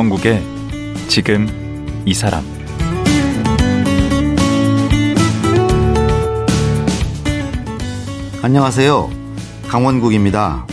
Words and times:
강원국의 0.00 0.42
지금 1.08 1.46
이 2.06 2.14
사람 2.14 2.42
안녕하세요. 8.40 9.10
강원국입니다. 9.68 10.66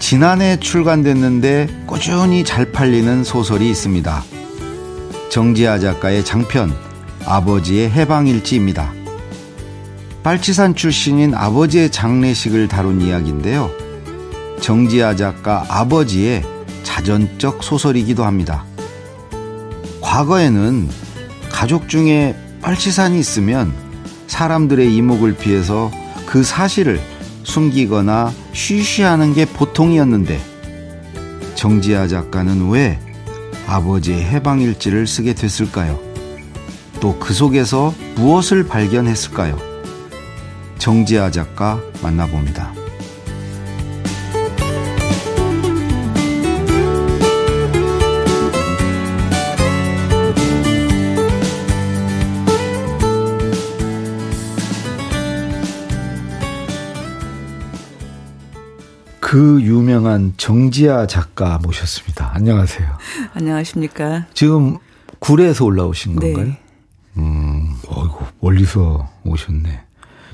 지난해 0.00 0.60
출간됐는데 0.60 1.84
꾸준히 1.86 2.44
잘 2.44 2.72
팔리는 2.72 3.24
소설이 3.24 3.70
있습니다. 3.70 4.22
정지아 5.30 5.78
작가의 5.78 6.22
장편 6.22 6.76
아버지의 7.24 7.90
해방일지입니다. 7.90 8.92
빨치산 10.22 10.74
출신인 10.74 11.34
아버지의 11.34 11.90
장례식을 11.90 12.68
다룬 12.68 13.00
이야기인데요. 13.00 13.70
정지아 14.60 15.16
작가 15.16 15.64
아버지의 15.70 16.55
자전적 16.96 17.62
소설이기도 17.62 18.24
합니다. 18.24 18.64
과거에는 20.00 20.88
가족 21.50 21.90
중에 21.90 22.34
빨치산이 22.62 23.18
있으면 23.20 23.74
사람들의 24.28 24.94
이목을 24.96 25.36
피해서 25.36 25.90
그 26.24 26.42
사실을 26.42 26.98
숨기거나 27.42 28.32
쉬쉬하는 28.54 29.34
게 29.34 29.44
보통이었는데 29.44 30.40
정지아 31.54 32.08
작가는 32.08 32.70
왜 32.70 32.98
아버지의 33.66 34.24
해방일지를 34.24 35.06
쓰게 35.06 35.34
됐을까요? 35.34 36.00
또 37.00 37.18
그 37.18 37.34
속에서 37.34 37.92
무엇을 38.14 38.66
발견했을까요? 38.66 39.58
정지아 40.78 41.30
작가 41.30 41.78
만나봅니다. 42.02 42.75
그 59.36 59.60
유명한 59.60 60.32
정지아 60.38 61.06
작가 61.06 61.58
모셨습니다. 61.58 62.30
안녕하세요. 62.32 62.88
안녕하십니까. 63.34 64.24
지금 64.32 64.78
굴에서 65.18 65.66
올라오신 65.66 66.16
네. 66.16 66.32
건가요? 66.32 66.56
음, 67.18 67.76
어이구, 67.86 68.24
멀리서 68.40 69.10
오셨네. 69.24 69.82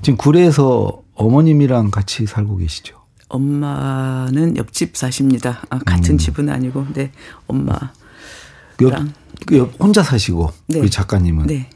지금 0.02 0.16
굴에서 0.16 1.02
어머님이랑 1.16 1.90
같이 1.90 2.26
살고 2.26 2.58
계시죠? 2.58 2.96
엄마는 3.28 4.56
옆집 4.56 4.96
사십니다. 4.96 5.62
아, 5.68 5.80
같은 5.80 6.14
음. 6.14 6.18
집은 6.18 6.48
아니고, 6.48 6.86
네, 6.94 7.10
엄마. 7.48 7.74
옆, 8.82 8.94
그옆 9.46 9.80
혼자 9.80 10.04
사시고, 10.04 10.52
네. 10.68 10.78
우리 10.78 10.88
작가님은. 10.88 11.48
네. 11.48 11.68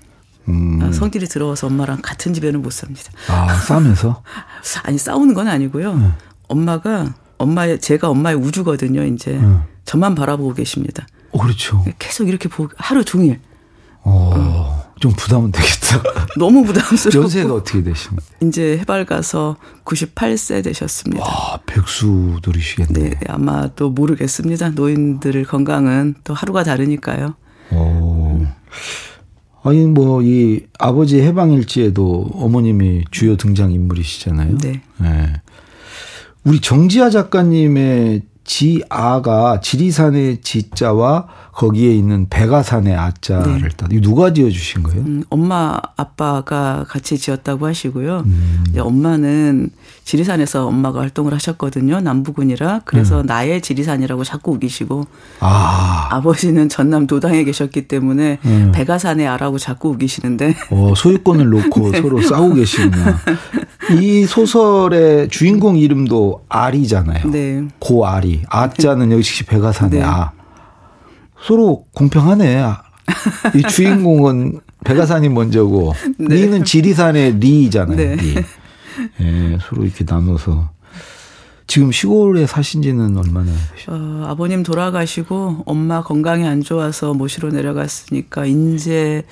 음. 0.49 0.79
아, 0.81 0.93
성질이 0.93 1.27
들어와서 1.27 1.67
엄마랑 1.67 2.03
같은 2.03 2.33
집에는 2.35 2.63
못 2.63 2.71
삽니다. 2.71 3.11
아, 3.27 3.53
싸면서? 3.53 4.23
아니, 4.85 4.97
싸우는 4.97 5.35
건 5.35 5.49
아니고요. 5.49 5.97
네. 5.97 6.13
엄마가, 6.49 7.15
엄마의, 7.39 7.81
제가 7.81 8.09
엄마의 8.09 8.37
우주거든요, 8.37 9.05
이제. 9.05 9.33
음. 9.33 9.63
저만 9.85 10.15
바라보고 10.15 10.55
계십니다. 10.55 11.07
어, 11.31 11.39
그렇죠. 11.39 11.85
계속 11.99 12.29
이렇게 12.29 12.49
보고, 12.49 12.71
하루 12.77 13.05
종일. 13.05 13.41
어, 14.03 14.85
좀 15.01 15.13
부담은 15.13 15.51
되겠다. 15.53 16.03
너무 16.39 16.65
부담스러워. 16.65 17.25
연세가 17.25 17.55
어떻게 17.55 17.83
되십니까? 17.83 18.25
이제 18.43 18.79
해발 18.79 19.05
가서 19.05 19.57
98세 19.85 20.63
되셨습니다. 20.63 21.25
아, 21.27 21.59
백수들이시겠네. 21.67 23.01
네, 23.01 23.21
아마 23.29 23.69
또 23.75 23.91
모르겠습니다. 23.91 24.71
노인들 24.71 25.45
건강은 25.45 26.15
또 26.25 26.35
하루가 26.35 26.63
다르니까요. 26.63 27.35
오. 27.73 28.47
아니, 29.65 29.85
뭐, 29.87 30.23
이 30.23 30.65
아버지 30.79 31.21
해방일지에도 31.21 32.31
어머님이 32.35 33.05
주요 33.11 33.37
등장 33.37 33.73
인물이시잖아요. 33.73 34.59
네. 34.59 34.83
네. 34.99 35.33
우리 36.47 36.61
정지아 36.61 37.11
작가님의 37.11 38.23
지아가 38.47 39.61
지리산의 39.61 40.41
지자와 40.41 41.27
거기에 41.53 41.95
있는 41.95 42.27
백아산의 42.29 42.95
아자를 42.95 43.63
네. 43.63 43.69
따. 43.77 43.87
이 43.91 44.01
누가 44.01 44.33
지어 44.33 44.51
주신 44.51 44.83
거예요? 44.83 45.01
음, 45.01 45.25
엄마 45.31 45.79
아빠가 45.97 46.85
같이 46.87 47.17
지었다고 47.17 47.67
하시고요. 47.67 48.25
음. 48.27 48.65
엄마는 48.79 49.71
지리산에서 50.05 50.67
엄마가 50.67 51.01
활동을 51.01 51.33
하셨거든요. 51.33 52.01
남부군이라. 52.01 52.83
그래서 52.85 53.23
음. 53.23 53.27
나의 53.27 53.63
지리산이라고 53.63 54.23
자꾸 54.23 54.53
우기시고 54.53 55.07
아, 55.41 56.09
아버지는 56.13 56.69
전남 56.69 57.07
도당에 57.07 57.43
계셨기 57.43 57.89
때문에 57.89 58.39
음. 58.45 58.73
백아산의 58.75 59.27
아라고 59.27 59.59
자꾸 59.59 59.89
우기시는데 59.91 60.55
어, 60.71 60.93
소유권을 60.95 61.49
놓고 61.49 61.91
네. 61.91 62.03
서로 62.03 62.21
싸우고 62.21 62.55
계시구나. 62.55 63.19
이 63.99 64.27
소설의 64.27 65.29
주인공 65.29 65.77
이름도 65.77 66.45
알이잖아요. 66.49 67.31
네. 67.31 67.65
고 67.79 68.07
아자는 68.49 69.13
역시 69.13 69.45
백아산의 69.45 70.01
네. 70.01 70.03
아. 70.05 70.33
서로 71.43 71.87
공평하네. 71.95 72.63
아, 72.63 72.83
이 73.55 73.63
주인공은 73.63 74.61
백아산이 74.85 75.29
먼저고 75.29 75.95
네. 76.19 76.35
리는 76.35 76.65
지리산의 76.65 77.39
리잖아요. 77.39 77.97
네. 77.97 78.17
리. 78.17 78.35
예, 79.21 79.59
서로 79.61 79.85
이렇게 79.85 80.05
나눠서 80.09 80.71
지금 81.67 81.91
시골에 81.91 82.47
사신 82.47 82.83
지는 82.83 83.17
얼마나 83.17 83.51
되셨어요? 83.75 84.23
어, 84.23 84.27
아버님 84.29 84.63
돌아가시고 84.63 85.65
엄마 85.67 86.03
건강이 86.03 86.47
안 86.47 86.63
좋아서 86.63 87.13
모시러 87.13 87.51
내려갔으니까 87.51 88.47
이제 88.47 89.25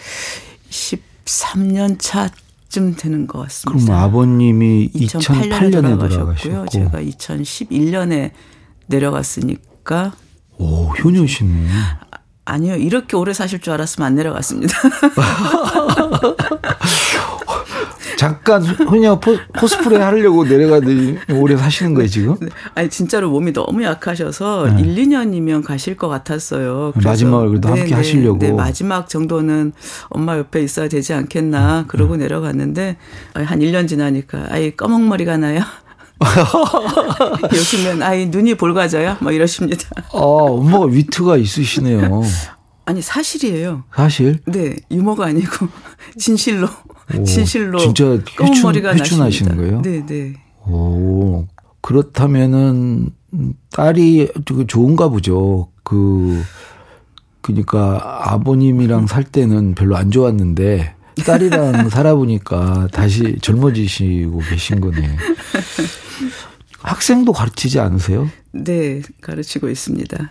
13년 0.69 1.97
차쯤 1.99 2.97
되는 2.97 3.27
것 3.27 3.41
같습니다. 3.43 3.85
그럼 3.87 3.99
아버님이 3.99 4.91
2008년에 4.95 5.51
2008년에 5.51 5.83
돌아가셨고요. 5.83 6.37
돌아가셨고 6.37 6.67
제가 6.69 7.01
2011년에 7.01 8.33
내려갔으니까 8.87 10.13
오, 10.59 10.87
효녀시네. 10.89 11.69
아니요 12.47 12.77
이렇게 12.77 13.17
오래 13.17 13.33
사실 13.33 13.61
줄 13.61 13.73
알았으면 13.73 14.07
안 14.07 14.15
내려갔습니다. 14.15 14.75
잠깐 18.17 18.63
효녀 18.65 19.19
포, 19.19 19.37
코스프레 19.59 19.99
하려고 19.99 20.45
내려가더니 20.45 21.19
오래 21.35 21.57
사시는 21.57 21.95
거예요, 21.95 22.09
지금? 22.09 22.37
아니 22.75 22.89
진짜로 22.89 23.29
몸이 23.31 23.53
너무 23.53 23.83
약하셔서 23.83 24.69
네. 24.77 24.83
1, 24.83 24.95
2년이면 25.09 25.65
가실 25.65 25.97
것 25.97 26.09
같았어요. 26.09 26.93
마지막을 27.03 27.49
그래도 27.49 27.69
함께 27.69 27.95
하시려고. 27.95 28.39
네, 28.39 28.53
마지막 28.53 29.09
정도는 29.09 29.73
엄마 30.09 30.39
옆에 30.39 30.63
있어야 30.63 30.89
되지 30.89 31.13
않겠나 31.13 31.81
음, 31.81 31.87
그러고 31.87 32.17
내려갔는데 32.17 32.97
한 33.35 33.59
1년 33.59 33.89
지나니까 33.89 34.47
아이 34.51 34.77
검은머리가 34.77 35.37
나요. 35.37 35.61
요즘엔 37.53 38.03
아이 38.03 38.27
눈이 38.27 38.55
볼가져요. 38.55 39.17
뭐 39.21 39.33
이러십니다. 39.33 39.89
아, 40.13 40.19
엄마가 40.19 40.87
위트가 40.87 41.37
있으시네요. 41.37 42.23
아니 42.87 43.01
사실이에요. 43.03 43.85
사실. 43.95 44.41
네, 44.47 44.77
유머가 44.91 45.27
아니고 45.27 45.69
진실로 46.19 46.69
오, 47.19 47.25
진실로 47.25 47.79
진짜 47.79 48.19
검은 48.37 48.63
머리가 48.63 48.95
나십니다. 48.95 49.55
거예요? 49.57 49.83
네, 49.83 50.05
네. 50.05 50.35
오, 50.67 51.47
그렇다면은 51.81 53.11
딸이 53.73 54.31
좋은가 54.67 55.09
보죠. 55.09 55.69
그, 55.83 56.43
그니까 57.41 58.23
아버님이랑 58.33 59.07
살 59.07 59.25
때는 59.25 59.75
별로 59.75 59.97
안 59.97 60.11
좋았는데 60.11 60.95
딸이랑 61.23 61.89
살아보니까 61.91 62.89
다시 62.93 63.37
젊어지시고 63.41 64.39
계신 64.49 64.81
거네. 64.81 65.17
학생도 66.81 67.33
가르치지 67.33 67.81
않으세요? 67.81 68.29
네, 68.53 69.01
가르치고 69.21 69.69
있습니다. 69.71 70.31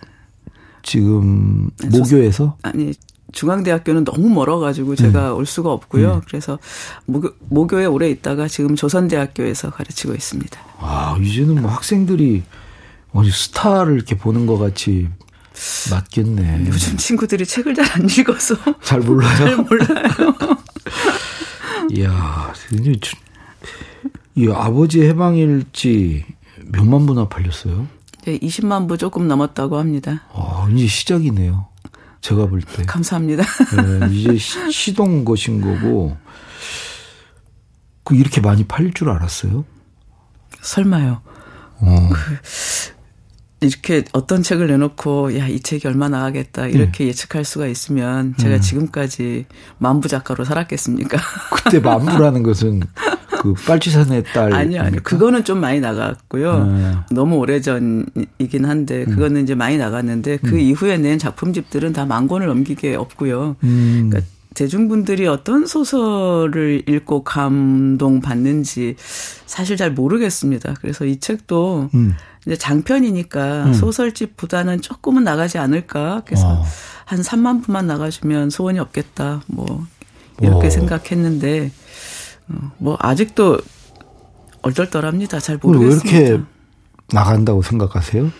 지금 0.82 1.70
네, 1.80 1.88
모교에서? 1.98 2.56
아니 2.62 2.92
중앙대학교는 3.32 4.04
너무 4.04 4.28
멀어가지고 4.28 4.94
제가 4.94 5.32
음. 5.32 5.38
올 5.38 5.46
수가 5.46 5.72
없고요. 5.72 6.22
그래서 6.28 6.58
모교, 7.06 7.30
모교에 7.48 7.86
오래 7.86 8.08
있다가 8.10 8.46
지금 8.46 8.76
조선대학교에서 8.76 9.70
가르치고 9.70 10.14
있습니다. 10.14 10.60
아, 10.78 11.16
이제는 11.20 11.60
뭐 11.62 11.70
학생들이 11.70 12.42
어디 13.12 13.30
스타를 13.30 13.94
이렇게 13.94 14.16
보는 14.16 14.46
것 14.46 14.58
같이 14.58 15.08
맞겠네. 15.90 16.64
요즘 16.68 16.96
친구들이 16.96 17.44
책을 17.46 17.74
잘 17.74 17.84
안 17.94 18.08
읽어서 18.08 18.54
잘 18.82 19.00
몰라요? 19.00 19.34
잘 19.38 19.56
몰라요. 19.56 20.53
이야, 21.94 22.52
이 24.34 24.48
아버지 24.50 25.02
해방일지 25.02 26.24
몇만 26.72 27.06
부나 27.06 27.28
팔렸어요? 27.28 27.86
네, 28.24 28.36
20만 28.38 28.88
부 28.88 28.98
조금 28.98 29.28
넘었다고 29.28 29.78
합니다. 29.78 30.22
아, 30.32 30.68
이제 30.72 30.88
시작이네요. 30.88 31.68
제가 32.20 32.46
볼 32.46 32.62
때. 32.62 32.82
감사합니다. 32.84 33.44
네, 33.44 34.12
이제 34.12 34.36
시, 34.36 34.72
시동 34.72 35.24
거신 35.24 35.60
거고, 35.60 36.16
그 38.02 38.16
이렇게 38.16 38.40
많이 38.40 38.64
팔릴 38.64 38.92
줄 38.92 39.10
알았어요? 39.10 39.64
설마요. 40.62 41.20
어. 41.78 42.08
이렇게 43.60 44.02
어떤 44.12 44.42
책을 44.42 44.66
내놓고 44.66 45.38
야 45.38 45.48
이 45.48 45.60
책이 45.60 45.86
얼마 45.88 46.08
나가겠다 46.08 46.66
이렇게 46.66 47.04
음. 47.04 47.08
예측할 47.08 47.44
수가 47.44 47.66
있으면 47.66 48.34
제가 48.36 48.56
음. 48.56 48.60
지금까지 48.60 49.46
만부 49.78 50.08
작가로 50.08 50.44
살았겠습니까? 50.44 51.16
그때 51.54 51.78
만부라는 51.78 52.42
것은 52.42 52.82
그 53.40 53.54
빨치산의 53.66 54.24
딸 54.34 54.52
아니요 54.54 54.82
아니요 54.82 55.00
그거는 55.04 55.44
좀 55.44 55.60
많이 55.60 55.80
나갔고요. 55.80 56.64
네. 56.66 56.92
너무 57.12 57.36
오래 57.36 57.60
전이긴 57.60 58.64
한데 58.64 59.04
음. 59.06 59.10
그거는 59.14 59.36
음. 59.36 59.42
이제 59.42 59.54
많이 59.54 59.76
나갔는데 59.78 60.38
그 60.38 60.54
음. 60.56 60.60
이후에 60.60 60.98
낸 60.98 61.18
작품집들은 61.18 61.92
다 61.92 62.04
만 62.04 62.26
권을 62.28 62.46
넘기게 62.48 62.94
없고요. 62.96 63.56
음. 63.64 64.08
그러니까 64.10 64.30
대중분들이 64.54 65.26
어떤 65.26 65.66
소설을 65.66 66.88
읽고 66.88 67.24
감동받는지 67.24 68.96
사실 69.46 69.76
잘 69.76 69.92
모르겠습니다. 69.92 70.74
그래서 70.80 71.04
이 71.04 71.18
책도 71.18 71.90
음. 71.94 72.14
이제 72.46 72.56
장편이니까 72.56 73.64
음. 73.64 73.72
소설집보다는 73.72 74.80
조금은 74.80 75.24
나가지 75.24 75.58
않을까. 75.58 76.22
그래서 76.24 76.48
어. 76.48 76.64
한 77.04 77.20
3만 77.20 77.62
부만 77.62 77.86
나가주면 77.86 78.50
소원이 78.50 78.78
없겠다. 78.78 79.42
뭐 79.46 79.86
이렇게 80.40 80.68
오. 80.68 80.70
생각했는데 80.70 81.70
어, 82.48 82.72
뭐 82.78 82.96
아직도 83.00 83.58
얼떨떨합니다. 84.62 85.40
잘 85.40 85.58
모르겠습니다. 85.60 86.18
왜 86.18 86.26
이렇게 86.26 86.44
나간다고 87.12 87.62
생각하세요? 87.62 88.30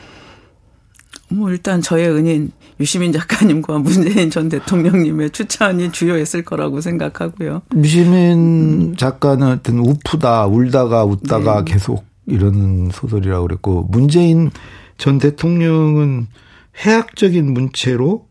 뭐 1.35 1.51
일단 1.51 1.81
저의 1.81 2.09
은인 2.09 2.53
유시민 2.81 3.13
작가님과 3.13 3.79
문재인 3.79 4.31
전 4.31 4.49
대통령님의 4.49 5.31
추천이 5.31 5.93
주요했을 5.93 6.45
거라고 6.45 6.81
생각하고요. 6.81 7.63
유시민 7.77 8.97
작가는 8.97 9.47
하여튼 9.47 9.79
우프다 9.79 10.47
울다가 10.47 11.05
웃다가 11.05 11.65
네. 11.65 11.73
계속 11.73 12.05
이런 12.27 12.91
소설이라고 12.93 13.47
그랬고 13.47 13.87
문재인 13.91 14.51
전 14.97 15.19
대통령은 15.19 16.29
해학적인 16.85 17.53
문체로 17.53 18.27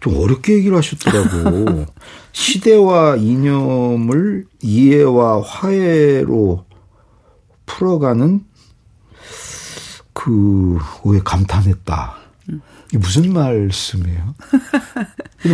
좀 0.00 0.16
어렵게 0.16 0.54
얘기를 0.54 0.76
하셨더라고. 0.76 1.86
시대와 2.32 3.16
이념을 3.16 4.44
이해와 4.62 5.42
화해로 5.42 6.64
풀어가는 7.66 8.44
그, 10.22 10.78
왜 11.04 11.18
감탄했다. 11.24 12.16
이게 12.88 12.98
무슨 12.98 13.32
말씀이에요? 13.32 14.34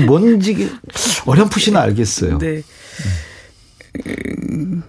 뭔지 0.06 0.70
어렴풋이는 1.24 1.80
알겠어요. 1.80 2.38
네. 2.42 2.62
음. 4.06 4.82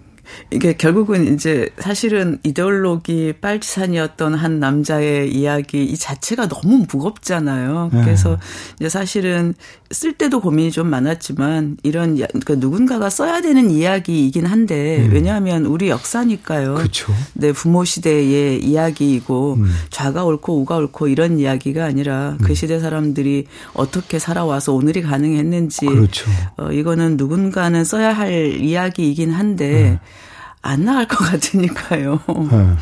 이게 0.51 0.74
결국은 0.74 1.33
이제 1.33 1.69
사실은 1.79 2.39
이데올로기 2.44 3.33
빨치산이었던 3.41 4.35
한 4.35 4.59
남자의 4.59 5.31
이야기 5.31 5.83
이 5.83 5.97
자체가 5.97 6.47
너무 6.47 6.85
무겁잖아요. 6.91 7.89
네. 7.94 8.01
그래서 8.03 8.38
이제 8.79 8.89
사실은 8.89 9.53
쓸 9.91 10.13
때도 10.13 10.41
고민이 10.41 10.71
좀 10.71 10.89
많았지만 10.89 11.77
이런 11.83 12.15
그러니까 12.18 12.56
누군가가 12.56 13.09
써야 13.09 13.41
되는 13.41 13.71
이야기이긴 13.71 14.45
한데 14.45 15.06
음. 15.06 15.12
왜냐하면 15.13 15.65
우리 15.65 15.89
역사니까요. 15.89 16.75
그렇죠. 16.75 17.13
내 17.33 17.51
부모 17.51 17.85
시대의 17.85 18.63
이야기이고 18.63 19.56
음. 19.56 19.73
좌가 19.89 20.25
옳고 20.25 20.59
우가 20.62 20.77
옳고 20.77 21.07
이런 21.07 21.39
이야기가 21.39 21.85
아니라 21.85 22.38
그 22.44 22.51
음. 22.51 22.56
시대 22.56 22.80
사람들이 22.80 23.45
어떻게 23.73 24.19
살아와서 24.19 24.73
오늘이 24.73 25.01
가능했는지 25.01 25.85
그렇죠. 25.85 26.30
어, 26.57 26.71
이거는 26.71 27.18
누군가는 27.18 27.83
써야 27.83 28.13
할 28.13 28.57
이야기이긴 28.62 29.31
한데 29.31 29.68
네. 29.68 30.00
안 30.68 30.86
나갈 30.86 31.08
것 31.08 31.18
같으니까요. 31.18 32.19
네. 32.52 32.75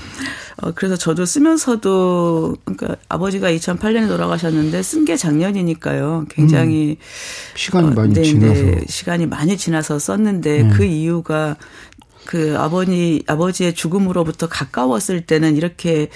어, 0.62 0.72
그래서 0.74 0.96
저도 0.96 1.26
쓰면서도, 1.26 2.56
그러니까 2.64 2.96
아버지가 3.10 3.52
2008년에 3.52 4.08
돌아가셨는데 4.08 4.82
쓴 4.84 5.04
게 5.06 5.18
작년이니까요. 5.18 6.26
굉장히. 6.30 6.92
음, 6.92 7.06
시간이 7.56 7.88
어, 7.88 7.92
많이 7.92 8.14
네, 8.14 8.24
지나서. 8.24 8.54
네, 8.62 8.82
시간이 8.88 9.26
많이 9.28 9.58
지나서 9.58 10.00
썼는데 10.00 10.64
네. 10.64 10.70
그 10.70 10.84
이유가 10.86 11.58
그 12.26 12.56
아버지 12.58 13.24
아버지의 13.28 13.74
죽음으로부터 13.74 14.48
가까웠을 14.48 15.26
때는 15.26 15.56
이렇게 15.56 16.10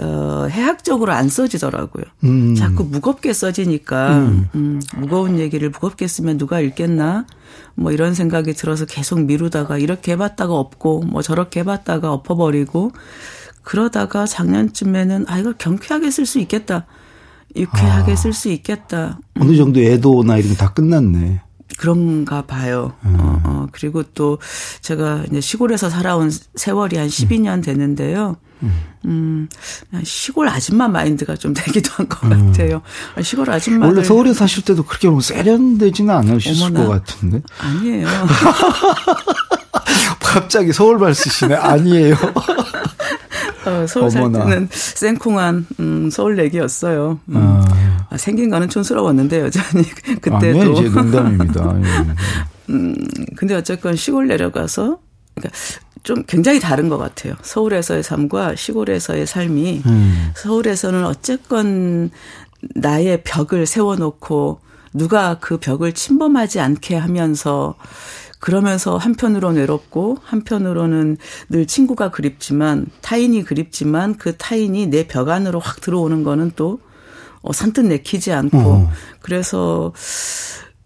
어 0.00 0.46
해학적으로 0.50 1.12
안 1.12 1.28
써지더라고요. 1.28 2.04
음. 2.24 2.54
자꾸 2.54 2.84
무겁게 2.84 3.32
써지니까 3.32 4.18
음. 4.18 4.48
음, 4.54 4.80
무거운 4.96 5.38
얘기를 5.38 5.70
무겁게 5.70 6.06
쓰면 6.06 6.38
누가 6.38 6.60
읽겠나? 6.60 7.26
뭐 7.74 7.92
이런 7.92 8.14
생각이 8.14 8.52
들어서 8.54 8.84
계속 8.84 9.20
미루다가 9.24 9.78
이렇게 9.78 10.12
해봤다가 10.12 10.54
없고 10.54 11.02
뭐 11.02 11.22
저렇게 11.22 11.60
해봤다가 11.60 12.12
엎어버리고 12.12 12.92
그러다가 13.62 14.26
작년쯤에는 14.26 15.26
아 15.28 15.38
이걸 15.38 15.54
경쾌하게 15.56 16.10
쓸 16.10 16.26
수 16.26 16.38
있겠다. 16.40 16.86
유쾌하게 17.54 18.12
아. 18.12 18.16
쓸수 18.16 18.48
있겠다. 18.50 19.18
어느 19.38 19.56
정도 19.56 19.80
애도나 19.80 20.38
이런 20.38 20.50
게 20.50 20.56
다 20.56 20.72
끝났네. 20.72 21.42
그런가 21.78 22.42
봐요. 22.42 22.92
음. 23.04 23.16
어, 23.18 23.40
어, 23.44 23.66
그리고 23.72 24.02
또 24.02 24.38
제가 24.80 25.24
이제 25.30 25.40
시골에서 25.40 25.90
살아온 25.90 26.30
세월이 26.54 26.96
한 26.96 27.08
12년 27.08 27.64
되는데요. 27.64 28.36
음, 29.04 29.48
시골 30.04 30.48
아줌마 30.48 30.86
마인드가 30.86 31.34
좀 31.34 31.52
되기도 31.52 31.90
한것 31.94 32.30
음. 32.30 32.52
같아요. 32.52 32.80
시골 33.20 33.50
아줌마 33.50 33.86
원래 33.86 34.04
서울에 34.04 34.32
사실 34.32 34.64
때도 34.64 34.84
그렇게 34.84 35.08
뭐 35.08 35.20
세련되지는 35.20 36.14
않으셨을 36.14 36.66
어머나. 36.66 36.86
것 36.86 37.04
같은데. 37.04 37.42
아니에요. 37.58 38.06
갑자기 40.20 40.72
서울말 40.72 41.14
쓰시네. 41.14 41.56
아니에요. 41.56 42.14
어, 43.66 43.86
서울 43.86 44.10
살 44.10 44.32
때는 44.32 44.68
생콩한 44.70 45.66
음, 45.80 46.10
서울 46.10 46.38
얘기였어요. 46.38 47.20
음. 47.28 47.36
아. 47.36 47.64
아, 48.10 48.16
생긴 48.16 48.50
거는 48.50 48.68
촌스러웠는데 48.68 49.40
여전히 49.40 49.84
그때도. 50.20 50.36
아니요, 50.36 50.72
이제 50.72 50.88
농담입니다. 50.88 51.74
예. 51.80 52.72
음, 52.72 52.94
근데 53.36 53.54
어쨌건 53.54 53.96
시골 53.96 54.26
내려가서 54.28 54.98
그러니까 55.34 55.58
좀 56.02 56.24
굉장히 56.26 56.60
다른 56.60 56.88
것 56.88 56.98
같아요. 56.98 57.34
서울에서의 57.42 58.02
삶과 58.02 58.56
시골에서의 58.56 59.26
삶이 59.26 59.82
음. 59.86 60.32
서울에서는 60.36 61.06
어쨌건 61.06 62.10
나의 62.74 63.22
벽을 63.24 63.66
세워놓고 63.66 64.60
누가 64.94 65.38
그 65.40 65.58
벽을 65.58 65.92
침범하지 65.92 66.60
않게 66.60 66.96
하면서 66.96 67.74
그러면서 68.42 68.96
한편으로는 68.96 69.60
외롭고 69.60 70.18
한편으로는 70.24 71.16
늘 71.48 71.64
친구가 71.64 72.10
그립지만 72.10 72.86
타인이 73.00 73.44
그립지만 73.44 74.16
그 74.16 74.36
타인이 74.36 74.88
내 74.88 75.06
벽 75.06 75.28
안으로 75.28 75.60
확 75.60 75.80
들어오는 75.80 76.24
거는 76.24 76.50
또 76.56 76.80
어, 77.42 77.52
산뜻 77.52 77.86
내키지 77.86 78.32
않고 78.32 78.58
어. 78.58 78.90
그래서 79.20 79.92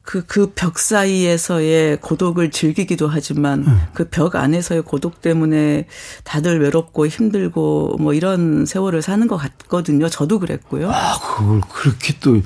그, 0.03 0.27
그 0.27 0.53
벽 0.55 0.79
사이에서의 0.79 1.97
고독을 2.03 2.51
즐기기도 2.51 3.09
하지만 3.09 3.65
음. 3.67 3.81
그벽 3.95 4.37
안에서의 4.37 4.83
고독 4.83 5.23
때문에 5.23 5.87
다들 6.25 6.61
외롭고 6.61 7.07
힘들고 7.07 7.97
뭐 7.99 8.13
이런 8.13 8.67
세월을 8.67 9.01
사는 9.01 9.27
것 9.29 9.37
같거든요. 9.39 10.11
저도 10.11 10.41
그랬고요. 10.41 10.91
아, 10.93 11.19
그걸 11.19 11.63
그렇게 11.73 12.13
또 12.21 12.43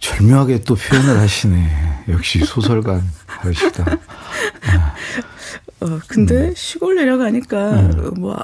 절묘하게 0.00 0.62
또 0.62 0.74
표현을 0.74 1.18
하시네. 1.18 2.04
역시 2.08 2.40
소설가 2.40 3.00
하시다. 3.26 3.84
아. 4.66 4.94
어, 5.80 6.00
근데 6.08 6.48
음. 6.48 6.54
시골 6.56 6.96
내려가니까 6.96 7.70
음. 7.70 8.14
뭐, 8.18 8.36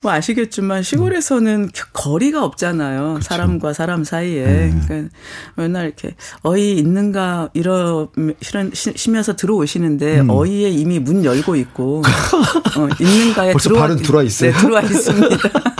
뭐 0.00 0.12
아시겠지만 0.12 0.82
시골에서는 0.82 1.70
거리가 1.92 2.44
없잖아요. 2.44 3.14
그쵸. 3.14 3.28
사람과 3.28 3.72
사람 3.72 4.04
사이에. 4.04 4.44
음. 4.44 4.82
그러니까 4.86 5.14
맨날 5.56 5.86
이렇게 5.86 6.14
어이 6.42 6.78
있는가 6.78 7.50
이러시면서 7.54 9.36
들어오시는데 9.36 10.20
음. 10.20 10.30
어이에 10.30 10.70
이미 10.70 10.98
문 10.98 11.24
열고 11.24 11.56
있고 11.56 12.02
어, 12.76 12.88
있는가에 13.00 13.54
들어와, 13.54 13.94
들어와 13.96 14.22
있어요. 14.22 14.52
네, 14.52 14.58
들어와 14.58 14.82
있습니다. 14.82 15.36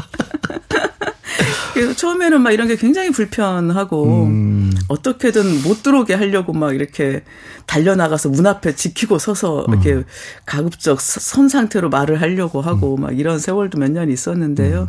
처음에는 2.24 2.40
막 2.42 2.52
이런 2.52 2.68
게 2.68 2.76
굉장히 2.76 3.10
불편하고 3.10 4.24
음. 4.26 4.72
어떻게든 4.88 5.62
못 5.62 5.82
들어오게 5.82 6.14
하려고 6.14 6.52
막 6.52 6.74
이렇게 6.74 7.22
달려 7.66 7.94
나가서 7.94 8.30
문 8.30 8.46
앞에 8.46 8.74
지키고 8.74 9.18
서서 9.18 9.66
이렇게 9.68 9.92
음. 9.94 10.04
가급적 10.46 11.00
선 11.00 11.48
상태로 11.48 11.90
말을 11.90 12.20
하려고 12.20 12.60
하고 12.60 12.96
음. 12.96 13.02
막 13.02 13.18
이런 13.18 13.38
세월도 13.38 13.78
몇 13.78 13.90
년 13.94 14.10
있었는데요. 14.10 14.88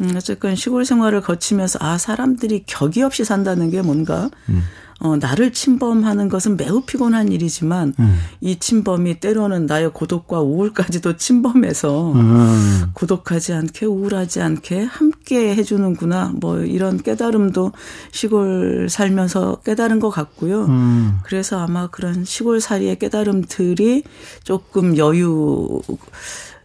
음. 0.00 0.04
음, 0.10 0.12
어쨌건 0.16 0.54
시골 0.54 0.84
생활을 0.84 1.22
거치면서 1.22 1.78
아 1.82 1.98
사람들이 1.98 2.64
격이 2.66 3.02
없이 3.02 3.24
산다는 3.24 3.70
게 3.70 3.82
뭔가 3.82 4.30
음. 4.48 4.62
어, 5.00 5.16
나를 5.16 5.52
침범하는 5.52 6.28
것은 6.28 6.56
매우 6.56 6.80
피곤한 6.80 7.30
일이지만 7.30 7.94
음. 8.00 8.18
이 8.40 8.56
침범이 8.56 9.20
때로는 9.20 9.66
나의 9.66 9.92
고독과 9.92 10.40
우울까지도 10.40 11.16
침범해서 11.16 12.12
음. 12.12 12.90
고독하지 12.94 13.52
않게 13.52 13.86
우울하지 13.86 14.42
않게 14.42 14.82
함께 14.82 15.54
해주는구나 15.54 16.32
뭐 16.40 16.58
이런 16.58 17.00
깨달음도 17.00 17.72
시골 18.10 18.88
살면서 18.90 19.60
깨달은 19.64 20.00
것 20.00 20.10
같고요. 20.10 20.64
음. 20.64 21.18
그래서 21.22 21.60
아마 21.60 21.86
그런 21.86 22.24
시골 22.24 22.60
살이의 22.60 22.98
깨달음들이 22.98 24.02
조금 24.42 24.96
여유 24.96 25.80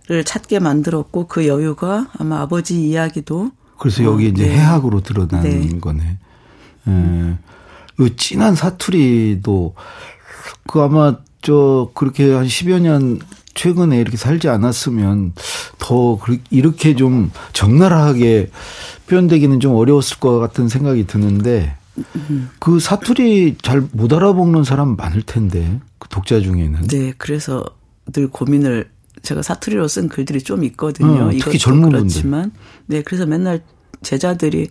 를 0.06 0.26
찾게 0.26 0.60
만들었고 0.60 1.28
그 1.28 1.48
여유가 1.48 2.10
아마 2.20 2.42
아버지 2.42 2.90
이야기도 2.90 3.52
그래서 3.80 4.04
여기 4.04 4.26
어, 4.26 4.30
이제 4.30 4.48
네. 4.48 4.58
해학으로 4.58 5.00
드러난 5.00 5.44
네. 5.44 5.80
거네. 5.80 6.18
예. 6.90 7.38
그 7.98 8.16
진한 8.16 8.56
사투리도 8.56 9.76
그 10.68 10.82
아마 10.82 11.18
저 11.42 11.92
그렇게 11.94 12.32
한 12.32 12.46
10여 12.46 12.80
년 12.80 13.20
최근에 13.54 14.00
이렇게 14.00 14.18
살지 14.18 14.50
않았으면 14.50 15.34
더 15.78 16.18
이렇게 16.50 16.96
좀 16.96 17.32
적나라하게 17.54 18.50
표현되기는 19.08 19.60
좀 19.60 19.76
어려웠을 19.76 20.20
것 20.20 20.40
같은 20.40 20.70
생각이 20.70 21.06
드는데 21.06 21.76
그 22.60 22.80
사투리 22.80 23.58
잘 23.62 23.88
못 23.92 24.12
알아먹는 24.12 24.64
사람 24.64 24.96
많을 24.96 25.22
텐데 25.22 25.80
그 26.00 26.10
독자 26.10 26.40
중에는. 26.40 26.88
네, 26.88 27.14
그래서 27.18 27.64
늘 28.12 28.28
고민을 28.30 28.90
제가 29.22 29.42
사투리로 29.42 29.88
쓴 29.88 30.10
글들이 30.10 30.42
좀 30.42 30.64
있거든요. 30.64 31.28
어, 31.28 31.32
특히 31.32 31.60
젊은 31.60 31.92
그렇지만 31.92 32.42
분들. 32.52 32.60
네, 32.88 33.02
그래서 33.04 33.26
맨날 33.26 33.62
제자들이 34.02 34.70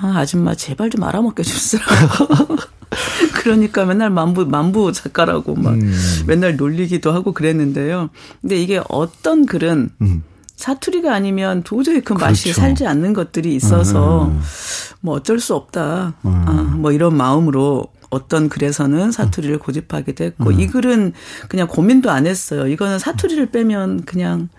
아, 0.00 0.18
아줌마 0.18 0.54
제발 0.54 0.90
좀 0.90 1.04
알아먹게 1.04 1.42
줍시라. 1.42 1.84
그러니까 3.42 3.84
맨날 3.84 4.10
만부 4.10 4.46
만부 4.46 4.92
작가라고 4.92 5.54
막 5.54 5.74
음. 5.74 5.94
맨날 6.26 6.56
놀리기도 6.56 7.12
하고 7.12 7.32
그랬는데요. 7.32 8.10
근데 8.40 8.56
이게 8.56 8.80
어떤 8.88 9.46
글은 9.46 9.90
음. 10.00 10.22
사투리가 10.56 11.12
아니면 11.12 11.62
도저히 11.62 12.00
그 12.00 12.14
그렇죠. 12.14 12.26
맛이 12.26 12.52
살지 12.52 12.86
않는 12.86 13.14
것들이 13.14 13.54
있어서 13.56 14.26
음. 14.26 14.40
뭐 15.00 15.16
어쩔 15.16 15.40
수 15.40 15.54
없다. 15.54 16.14
음. 16.24 16.44
아, 16.46 16.52
뭐 16.76 16.92
이런 16.92 17.16
마음으로 17.16 17.88
어떤 18.10 18.48
글에서는 18.48 19.10
사투리를 19.10 19.58
고집하게 19.58 20.12
됐고 20.12 20.50
음. 20.50 20.60
이 20.60 20.66
글은 20.66 21.14
그냥 21.48 21.66
고민도 21.66 22.10
안 22.10 22.26
했어요. 22.26 22.66
이거는 22.68 22.98
사투리를 22.98 23.46
빼면 23.46 24.04
그냥 24.04 24.50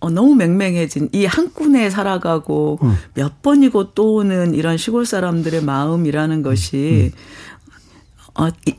어, 0.00 0.10
너무 0.10 0.34
맹맹해진 0.34 1.10
이한 1.12 1.52
꾼에 1.52 1.90
살아가고 1.90 2.78
음. 2.82 2.96
몇 3.14 3.42
번이고 3.42 3.94
또 3.94 4.16
오는 4.16 4.54
이런 4.54 4.76
시골 4.76 5.06
사람들의 5.06 5.62
마음이라는 5.62 6.42
것이 6.42 7.12
음. 7.14 8.44
어, 8.44 8.48
이, 8.66 8.74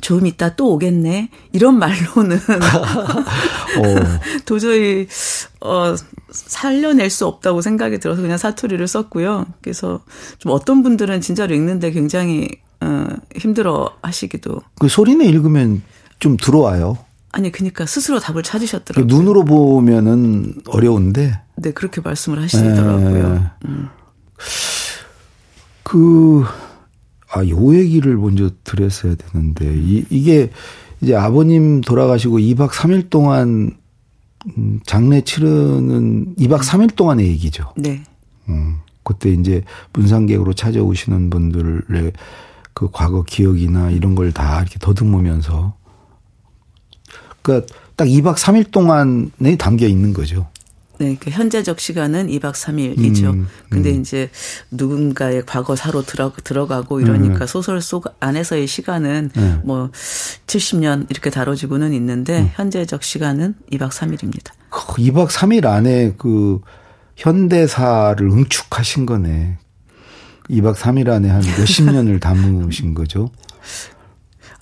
좀 0.00 0.26
이따 0.26 0.54
또 0.54 0.72
오겠네. 0.74 1.30
이런 1.52 1.78
말로는 1.78 2.36
어. 3.78 3.82
도저히 4.44 5.06
어 5.60 5.94
살려낼 6.30 7.08
수 7.08 7.26
없다고 7.26 7.62
생각이 7.62 7.98
들어서 8.00 8.20
그냥 8.20 8.36
사투리를 8.36 8.86
썼고요. 8.86 9.46
그래서 9.62 10.00
좀 10.38 10.52
어떤 10.52 10.82
분들은 10.82 11.22
진짜로 11.22 11.54
읽는데 11.54 11.90
굉장히 11.90 12.48
어 12.80 13.06
힘들어 13.34 13.96
하시기도. 14.02 14.60
그 14.78 14.88
소리는 14.88 15.24
읽으면 15.24 15.82
좀 16.18 16.36
들어와요. 16.36 16.98
아니 17.34 17.50
그러니까 17.50 17.84
스스로 17.84 18.20
답을 18.20 18.44
찾으셨더라고요. 18.44 19.06
그 19.08 19.12
눈으로 19.12 19.44
보면은 19.44 20.54
어려운데. 20.68 21.40
네 21.56 21.72
그렇게 21.72 22.00
말씀을 22.00 22.40
하시더라고요. 22.42 23.50
음. 23.64 23.88
그 25.82 26.44
아, 27.32 27.44
요 27.48 27.74
얘기를 27.74 28.16
먼저 28.16 28.50
드렸어야 28.62 29.16
되는데, 29.16 29.74
이, 29.76 30.04
이게 30.08 30.50
이제 31.00 31.16
아버님 31.16 31.80
돌아가시고 31.80 32.38
2박 32.38 32.70
3일 32.70 33.10
동안 33.10 33.72
음, 34.56 34.80
장례 34.86 35.22
치르는 35.22 36.36
2박 36.36 36.60
3일 36.62 36.94
동안의 36.94 37.26
얘기죠. 37.26 37.72
네. 37.76 38.04
음, 38.48 38.76
그때 39.02 39.30
이제 39.32 39.62
문상객으로 39.92 40.52
찾아오시는 40.52 41.30
분들의 41.30 42.12
그 42.72 42.88
과거 42.92 43.24
기억이나 43.24 43.90
이런 43.90 44.14
걸 44.14 44.30
다 44.32 44.60
이렇게 44.60 44.78
더듬으면서 44.78 45.74
그러니까 47.44 47.72
딱 47.94 48.06
2박 48.06 48.36
3일 48.36 48.72
동안에 48.72 49.56
담겨 49.56 49.86
있는 49.86 50.12
거죠. 50.12 50.48
네, 50.98 51.16
그 51.18 51.30
현재적 51.30 51.80
시간은 51.80 52.28
2박 52.28 52.52
3일이죠. 52.52 53.24
음, 53.32 53.48
근데 53.68 53.90
음. 53.90 54.00
이제 54.00 54.30
누군가의 54.70 55.44
과거사로 55.44 56.02
들어, 56.02 56.32
들어가고 56.42 57.00
이러니까 57.00 57.44
음. 57.44 57.46
소설 57.46 57.80
속 57.80 58.16
안에서의 58.20 58.66
시간은 58.66 59.30
네. 59.34 59.60
뭐 59.64 59.90
70년 60.46 61.10
이렇게 61.10 61.30
다뤄지고는 61.30 61.92
있는데 61.94 62.42
음. 62.42 62.50
현재적 62.54 63.02
시간은 63.02 63.56
2박 63.72 63.90
3일입니다. 63.90 64.52
2박 64.70 65.28
3일 65.28 65.66
안에 65.66 66.14
그 66.16 66.60
현대사를 67.16 68.24
응축하신 68.24 69.06
거네. 69.06 69.58
2박 70.48 70.76
3일 70.76 71.08
안에 71.08 71.28
한 71.28 71.42
몇십 71.58 71.86
년을 71.86 72.20
담으신 72.20 72.94
거죠. 72.94 73.30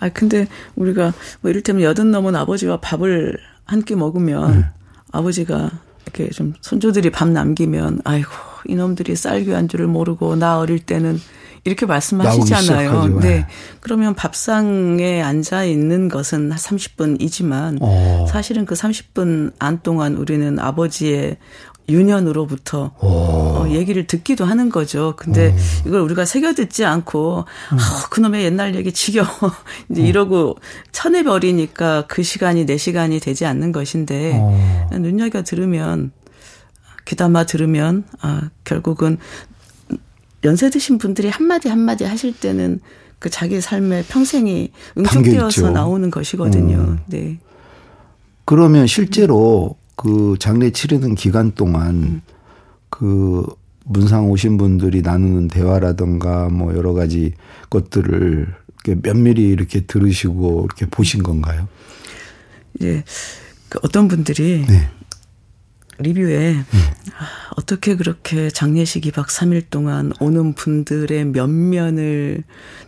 아, 0.03 0.09
근데 0.09 0.49
우리가 0.77 1.13
뭐 1.41 1.51
이를테면 1.51 1.83
여든 1.83 2.11
넘은 2.11 2.35
아버지와 2.37 2.81
밥을 2.81 3.39
한 3.65 3.83
끼 3.83 3.95
먹으면 3.95 4.53
네. 4.53 4.65
아버지가 5.13 5.71
이렇게 6.05 6.29
좀 6.31 6.53
손주들이 6.61 7.11
밥 7.11 7.29
남기면 7.29 8.01
아이고 8.05 8.29
이놈들이 8.67 9.17
쌀 9.17 9.45
귀한 9.45 9.69
줄을 9.69 9.87
모르고 9.87 10.37
나 10.37 10.59
어릴 10.59 10.79
때는 10.81 11.19
이렇게 11.65 11.87
말씀하시잖아요. 11.87 13.21
네. 13.21 13.29
네. 13.29 13.47
그러면 13.81 14.15
밥상에 14.15 15.23
앉아 15.23 15.65
있는 15.65 16.09
것은 16.09 16.51
30분이지만 16.51 17.79
어. 17.81 18.27
사실은 18.29 18.67
그 18.67 18.75
30분 18.75 19.53
안 19.61 19.81
동안 19.83 20.17
우리는 20.17 20.59
아버지의 20.59 21.37
유년으로부터 21.89 22.93
어, 23.63 23.71
얘기를 23.71 24.07
듣기도 24.07 24.45
하는 24.45 24.69
거죠. 24.69 25.15
근데 25.17 25.55
오. 25.85 25.89
이걸 25.89 26.01
우리가 26.01 26.25
새겨 26.25 26.55
듣지 26.55 26.85
않고 26.85 27.45
음. 27.73 27.79
아, 27.79 28.09
그놈의 28.11 28.45
옛날 28.45 28.75
얘기 28.75 28.93
지겨워 28.93 29.29
이제 29.91 30.03
음. 30.03 30.07
이러고 30.07 30.57
쳐내버리니까 30.93 32.07
그 32.09 32.23
시간이 32.23 32.67
내 32.67 32.77
시간이 32.77 33.21
되지 33.21 33.47
않는 33.47 33.73
것인데 33.73 34.39
오. 34.39 34.99
눈여겨 34.99 35.43
들으면 35.43 36.13
귀담아 37.05 37.45
들으면 37.45 38.05
아 38.21 38.51
결국은 38.65 39.19
연세 40.45 40.71
드신 40.71 40.99
분들이 40.99 41.29
한마디 41.29 41.69
한마디 41.69 42.05
하실 42.05 42.33
때는 42.33 42.81
그 43.19 43.31
자기 43.31 43.61
삶의 43.61 44.05
평생이 44.09 44.73
응축되어서 44.99 45.71
나오는 45.71 46.11
것이거든요. 46.11 46.77
음. 46.77 46.99
네. 47.07 47.39
그러면 48.45 48.89
실제로 48.89 49.77
그 49.95 50.35
장례 50.41 50.71
치르는 50.71 51.15
기간 51.15 51.53
동안 51.53 52.23
그 52.93 53.47
문상 53.87 54.31
오신 54.31 54.59
분들이 54.59 55.01
나누는 55.01 55.49
대화라던가 55.49 56.51
뭐 56.51 56.77
여러 56.77 56.93
가지 56.93 57.33
것들을 57.71 58.55
이렇게 58.85 59.01
면밀히 59.03 59.49
이렇게 59.49 59.81
들으시고 59.81 60.67
이렇게 60.67 60.87
보신 60.87 61.23
건가요? 61.23 61.69
예. 62.83 63.03
그 63.71 63.79
어떤 63.83 64.09
분들이 64.09 64.67
네. 64.69 64.91
리뷰에 65.99 66.39
네. 66.55 66.65
어떻게 67.57 67.97
그렇게 67.97 68.49
장례식 68.49 69.05
2박 69.05 69.27
3일 69.27 69.65
동안 69.71 70.13
오는 70.21 70.55
분들의 70.55 71.27
면면을 71.27 72.45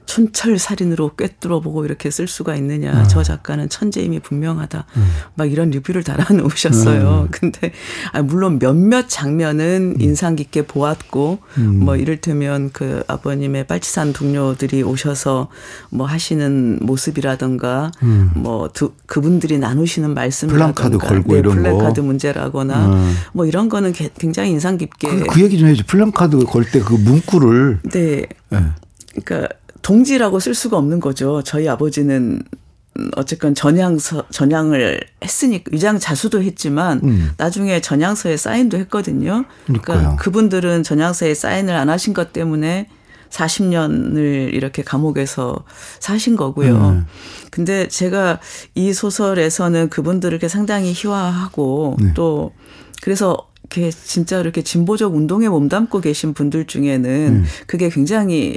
촌철살인으로 0.07 1.17
꿰뚫어 1.17 1.61
보고 1.61 1.85
이렇게 1.85 2.11
쓸 2.11 2.29
수가 2.29 2.57
있느냐. 2.57 3.03
어. 3.03 3.07
저 3.07 3.23
작가는 3.23 3.69
천재임이 3.69 4.21
분명하다. 4.21 4.85
음. 4.97 5.13
막 5.35 5.51
이런 5.51 5.71
리뷰를 5.71 6.05
달아 6.05 6.35
놓으셨어요. 6.35 7.23
음. 7.23 7.29
근데 7.31 7.73
아, 8.13 8.23
물론 8.23 8.59
몇몇 8.59 9.07
장면은 9.09 9.95
음. 9.97 10.01
인상 10.01 10.37
깊게 10.37 10.67
보았고 10.67 11.39
음. 11.59 11.81
뭐 11.81 11.97
이를테면 11.97 12.71
그 12.73 13.03
아버님의 13.07 13.67
빨치산 13.67 14.13
동료들이 14.13 14.83
오셔서 14.83 15.49
뭐 15.91 16.07
하시는 16.07 16.79
모습이라던가 16.83 17.91
음. 18.03 18.31
뭐 18.35 18.69
두, 18.73 18.93
그분들이 19.07 19.59
나누시는 19.59 20.13
말씀이라던가 20.13 20.83
플랜카드 20.83 20.99
걸고 20.99 21.33
네, 21.33 21.39
이런 21.39 21.57
플랜카드 21.57 22.01
문제라거나 22.01 22.75
음. 22.95 23.15
뭐 23.33 23.47
이런 23.47 23.69
거는 23.69 23.93
굉장히 24.19 24.51
인상 24.51 24.77
깊게 24.77 25.09
그, 25.09 25.25
그 25.27 25.41
얘기 25.43 25.59
좀 25.59 25.69
해줘. 25.69 25.83
플랜카드 25.87 26.39
걸 26.45 26.65
때 26.65 26.81
그 26.81 26.95
문구를 26.95 27.81
네. 27.93 28.27
네. 28.51 28.59
그러니까 29.23 29.49
동지라고 29.83 30.41
쓸 30.41 30.55
수가 30.55 30.77
없는 30.79 31.01
거죠. 31.01 31.43
저희 31.45 31.69
아버지는 31.69 32.43
어쨌건 33.17 33.55
전향서 33.57 34.25
전향을 34.31 35.01
했으니까 35.23 35.65
위장 35.73 35.99
자수도 35.99 36.43
했지만 36.43 37.01
음. 37.03 37.31
나중에 37.37 37.81
전향서에 37.81 38.37
사인도 38.37 38.79
했거든요. 38.79 39.45
그러니까 39.67 39.93
그러니까요. 39.95 40.17
그분들은 40.21 40.85
전향서에 40.85 41.35
사인을 41.35 41.75
안 41.75 41.91
하신 41.91 42.15
것 42.15 42.33
때문에 42.33 42.89
40년을 43.31 44.55
이렇게 44.55 44.83
감옥에서 44.83 45.65
사신 45.99 46.37
거고요. 46.37 46.75
음. 46.77 47.07
근데 47.51 47.89
제가 47.89 48.41
이 48.75 48.93
소설에서는 48.93 49.89
그분들을 49.91 50.39
상당히 50.49 50.93
희화하고 50.95 51.97
네. 52.01 52.13
또 52.15 52.53
그래서 53.03 53.49
이렇게 53.65 53.91
진짜 53.91 54.41
이렇게 54.41 54.63
진보적 54.63 55.15
운동에 55.15 55.49
몸담고 55.49 56.01
계신 56.01 56.35
분들 56.35 56.67
중에는 56.67 57.11
음. 57.11 57.45
그게 57.67 57.89
굉장히 57.89 58.57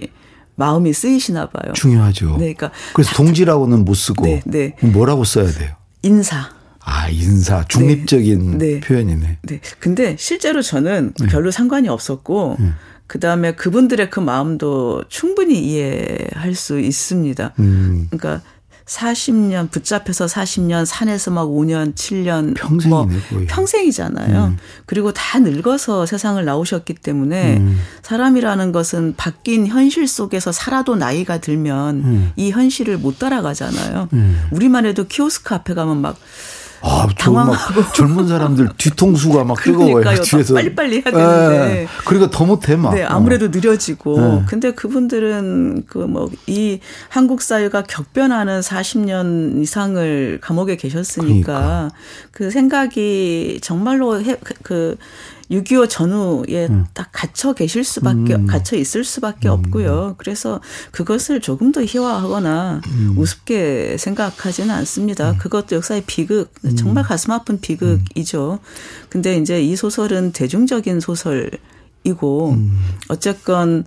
마음이 0.56 0.92
쓰이시나 0.92 1.50
봐요. 1.50 1.74
중요하죠. 1.74 2.32
네, 2.32 2.54
그러니까 2.54 2.72
그래서 2.94 3.14
동지라고는 3.16 3.86
못 3.86 3.94
쓰고 3.94 4.26
네, 4.26 4.42
네. 4.46 4.76
뭐라고 4.82 5.24
써야 5.24 5.50
돼요? 5.52 5.76
인사. 6.02 6.50
아, 6.80 7.10
인사. 7.10 7.66
중립적인 7.66 8.58
네, 8.58 8.66
네. 8.76 8.80
표현이네. 8.80 9.40
네. 9.42 9.62
근데 9.80 10.16
실제로 10.18 10.62
저는 10.62 11.14
네. 11.20 11.28
별로 11.28 11.52
상관이 11.52 11.90
없었고 11.90 12.58
네. 12.60 12.72
그다음에 13.08 13.56
그분들의 13.56 14.10
그 14.10 14.20
마음도 14.20 15.04
충분히 15.10 15.60
이해할 15.60 16.56
수 16.56 16.80
있습니다. 16.80 17.54
음. 17.60 18.08
그러니까 18.10 18.42
40년 18.88 19.70
붙잡혀서 19.70 20.26
40년 20.26 20.86
산에서 20.86 21.32
막 21.32 21.46
5년 21.46 21.94
7년 21.94 22.56
평생이네, 22.56 22.90
뭐 22.90 23.08
거의. 23.30 23.46
평생이잖아요. 23.46 24.46
음. 24.46 24.58
그리고 24.86 25.12
다 25.12 25.40
늙어서 25.40 26.06
세상을 26.06 26.44
나오셨기 26.44 26.96
때문에 26.96 27.58
음. 27.58 27.78
사람이라는 28.02 28.72
것은 28.72 29.16
바뀐 29.18 29.68
현실 29.68 30.08
속에서 30.08 30.52
살아도 30.52 30.96
나이가 30.96 31.40
들면 31.40 31.96
음. 31.98 32.32
이 32.38 32.52
현실을 32.52 32.98
못 32.98 33.20
따라가잖아요. 33.20 34.08
음. 34.14 34.48
우리만 34.52 34.86
해도 34.86 35.04
키오스크 35.04 35.54
앞에 35.54 35.74
가면 35.74 36.02
막 36.02 36.18
아, 36.82 37.08
당황하고 37.18 37.92
젊은 37.94 38.28
사람들 38.28 38.70
뒤통수가 38.78 39.44
막 39.44 39.62
뜨거워요. 39.62 40.22
뒤에서 40.22 40.54
빨리빨리 40.54 40.96
해야 40.98 41.04
되는데. 41.04 41.66
네. 41.74 41.88
그러니까 42.06 42.30
더 42.36 42.46
못해 42.46 42.76
막. 42.76 42.94
네, 42.94 43.04
아무래도 43.04 43.46
어. 43.46 43.50
느려지고. 43.50 44.20
네. 44.22 44.44
근데 44.48 44.72
그분들은 44.72 45.84
그 45.88 46.00
뭐 46.08 46.30
이 46.48 46.80
한국 47.10 47.42
사회가 47.42 47.84
격변하는 47.84 48.62
40년 48.62 49.62
이상을 49.62 50.40
감옥에 50.42 50.76
계셨으니까 50.78 51.44
그러니까. 51.44 51.90
그 52.32 52.50
생각이 52.52 53.60
정말로 53.62 54.22
해, 54.22 54.38
그 54.64 54.98
6.25 55.52 55.90
전후에 55.90 56.68
음. 56.68 56.86
딱 56.94 57.10
갇혀 57.12 57.54
계실 57.54 57.84
수밖에, 57.84 58.36
음. 58.36 58.48
갇혀 58.48 58.76
있을 58.76 59.04
수밖에 59.04 59.48
음. 59.48 59.54
없고요. 59.54 60.16
그래서 60.18 60.60
그것을 60.92 61.40
조금 61.42 61.72
더 61.72 61.84
희화하거나 61.84 62.82
음. 62.86 63.16
우습게 63.18 63.98
생각하지는 63.98 64.74
않습니다. 64.76 65.32
음. 65.32 65.38
그것도 65.38 65.78
역사의 65.78 66.04
비극, 66.06 66.54
정말 66.76 67.04
가슴 67.04 67.32
아픈 67.32 67.60
비극이죠. 67.62 68.60
근데 69.10 69.38
이제 69.38 69.62
이 69.62 69.76
소설은 69.76 70.34
대중적인 70.34 71.00
소설이고, 71.00 72.58
어쨌건, 73.08 73.86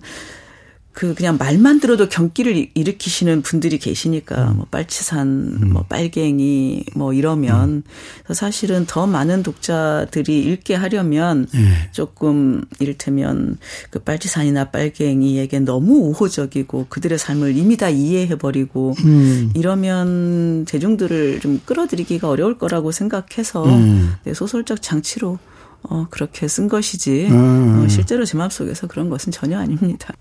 그 0.93 1.15
그냥 1.15 1.37
말만 1.37 1.79
들어도 1.79 2.09
경기를 2.09 2.67
일으키시는 2.73 3.43
분들이 3.43 3.77
계시니까 3.77 4.51
음. 4.51 4.57
뭐 4.57 4.67
빨치산 4.69 5.27
음. 5.27 5.69
뭐 5.71 5.83
빨갱이 5.87 6.85
뭐 6.95 7.13
이러면 7.13 7.83
음. 8.29 8.33
사실은 8.33 8.85
더 8.85 9.07
많은 9.07 9.41
독자들이 9.41 10.41
읽게 10.43 10.75
하려면 10.75 11.47
네. 11.53 11.89
조금 11.93 12.65
이를테면 12.79 13.57
그 13.89 13.99
빨치산이나 13.99 14.65
빨갱이에게 14.71 15.59
너무 15.59 16.09
우호적이고 16.09 16.87
그들의 16.89 17.17
삶을 17.17 17.55
이미 17.55 17.77
다 17.77 17.87
이해해 17.87 18.37
버리고 18.37 18.93
음. 19.05 19.51
이러면 19.55 20.65
대중들을 20.65 21.39
좀 21.39 21.61
끌어들이기가 21.65 22.27
어려울 22.29 22.57
거라고 22.57 22.91
생각해서 22.91 23.63
음. 23.65 24.13
네, 24.25 24.33
소설적 24.33 24.81
장치로 24.81 25.39
어 25.83 26.05
그렇게 26.09 26.47
쓴 26.47 26.67
것이지 26.67 27.27
음. 27.31 27.83
어, 27.83 27.87
실제로 27.87 28.25
제 28.25 28.37
마음속에서 28.37 28.87
그런 28.87 29.09
것은 29.09 29.31
전혀 29.31 29.57
아닙니다. 29.57 30.13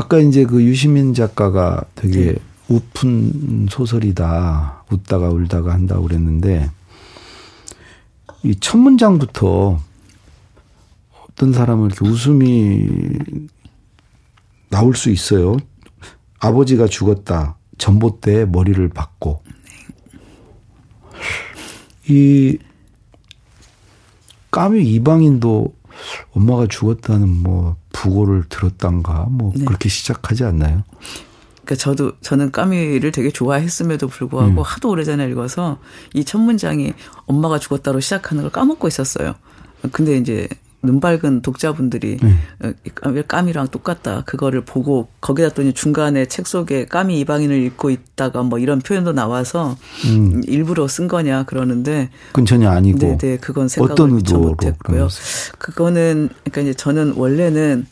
아까 0.00 0.18
이제 0.18 0.46
그 0.46 0.62
유시민 0.64 1.12
작가가 1.12 1.84
되게 1.94 2.32
네. 2.32 2.34
우픈 2.68 3.66
소설이다. 3.68 4.84
웃다가 4.90 5.28
울다가 5.28 5.74
한다고 5.74 6.04
그랬는데 6.04 6.70
이 8.42 8.54
첫 8.58 8.78
문장부터 8.78 9.78
어떤 11.28 11.52
사람은 11.52 11.90
이렇게 11.90 12.08
웃음이 12.08 12.88
나올 14.70 14.96
수 14.96 15.10
있어요. 15.10 15.58
아버지가 16.38 16.86
죽었다. 16.86 17.58
전봇대에 17.76 18.46
머리를 18.46 18.88
박고. 18.88 19.42
이 22.08 22.56
까뮤 24.50 24.78
이방인도 24.78 25.74
엄마가 26.32 26.66
죽었다는 26.68 27.28
뭐 27.28 27.76
부고를 27.92 28.44
들었단가 28.48 29.26
뭐 29.30 29.52
네. 29.54 29.64
그렇게 29.64 29.88
시작하지 29.88 30.44
않나요? 30.44 30.84
그러니까 31.64 31.74
저도 31.76 32.12
저는 32.20 32.50
까미를 32.52 33.12
되게 33.12 33.30
좋아했음에도 33.30 34.08
불구하고 34.08 34.60
음. 34.60 34.62
하도 34.62 34.90
오래전에 34.90 35.28
읽어서 35.28 35.78
이 36.14 36.24
첫 36.24 36.38
문장이 36.38 36.92
엄마가 37.26 37.58
죽었다로 37.58 38.00
시작하는 38.00 38.42
걸 38.42 38.50
까먹고 38.52 38.88
있었어요. 38.88 39.34
근데 39.92 40.16
이제 40.16 40.48
눈 40.82 41.00
밝은 41.00 41.42
독자분들이 41.42 42.18
네. 42.22 42.74
왜 43.06 43.22
까미랑 43.22 43.68
똑같다 43.68 44.22
그거를 44.22 44.64
보고 44.64 45.08
거기다 45.20 45.50
또 45.50 45.70
중간에 45.72 46.26
책 46.26 46.46
속에 46.46 46.86
까미 46.86 47.20
이방인을 47.20 47.62
읽고 47.64 47.90
있다가 47.90 48.42
뭐 48.42 48.58
이런 48.58 48.78
표현도 48.78 49.12
나와서 49.12 49.76
음. 50.06 50.42
일부러 50.46 50.88
쓴 50.88 51.06
거냐 51.06 51.44
그러는데 51.44 52.08
그건 52.28 52.46
전혀 52.46 52.70
아니고 52.70 52.98
네네 52.98 53.18
네, 53.18 53.36
그건 53.36 53.68
생각을 53.68 54.10
미처 54.12 54.38
못했고요. 54.38 55.08
그거는 55.58 56.30
그러니까 56.44 56.60
이제 56.62 56.74
저는 56.74 57.14
원래는 57.16 57.86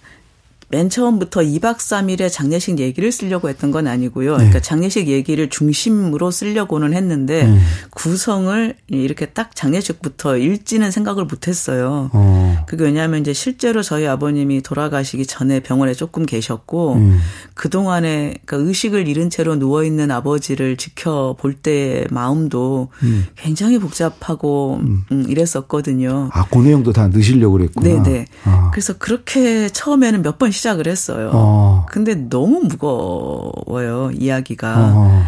맨 0.70 0.90
처음부터 0.90 1.40
2박 1.40 1.76
3일의 1.76 2.30
장례식 2.30 2.78
얘기를 2.78 3.10
쓰려고 3.10 3.48
했던 3.48 3.70
건 3.70 3.86
아니고요. 3.86 4.32
네. 4.32 4.36
그러니까 4.36 4.60
장례식 4.60 5.08
얘기를 5.08 5.48
중심으로 5.48 6.30
쓰려고는 6.30 6.92
했는데 6.92 7.44
네. 7.44 7.58
구성을 7.90 8.74
이렇게 8.88 9.26
딱 9.26 9.56
장례식부터 9.56 10.36
읽지는 10.36 10.90
생각을 10.90 11.24
못 11.24 11.48
했어요. 11.48 12.10
어. 12.12 12.64
그게 12.66 12.84
왜냐하면 12.84 13.20
이제 13.20 13.32
실제로 13.32 13.82
저희 13.82 14.06
아버님이 14.06 14.60
돌아가시기 14.60 15.24
전에 15.24 15.60
병원에 15.60 15.94
조금 15.94 16.26
계셨고 16.26 16.94
음. 16.94 17.18
그동안에 17.54 18.36
그러니까 18.44 18.68
의식을 18.68 19.08
잃은 19.08 19.30
채로 19.30 19.56
누워 19.56 19.84
있는 19.84 20.10
아버지를 20.10 20.76
지켜볼 20.76 21.54
때의 21.54 22.06
마음도 22.10 22.88
음. 23.02 23.26
굉장히 23.36 23.78
복잡하고 23.78 24.80
음. 24.82 25.04
음 25.10 25.24
이랬었거든요. 25.28 26.28
아, 26.32 26.44
그 26.46 26.58
내용도 26.58 26.92
다 26.92 27.08
넣으시려고 27.08 27.54
그랬구나. 27.54 27.88
네, 27.88 28.02
네. 28.02 28.24
아. 28.44 28.70
그래서 28.70 28.92
그렇게 28.98 29.68
처음에는 29.68 30.20
몇번 30.22 30.50
시작을 30.58 30.86
했어요. 30.88 31.30
어. 31.32 31.86
근데 31.88 32.14
너무 32.14 32.60
무거워요, 32.60 34.10
이야기가. 34.12 34.74
어. 34.94 35.22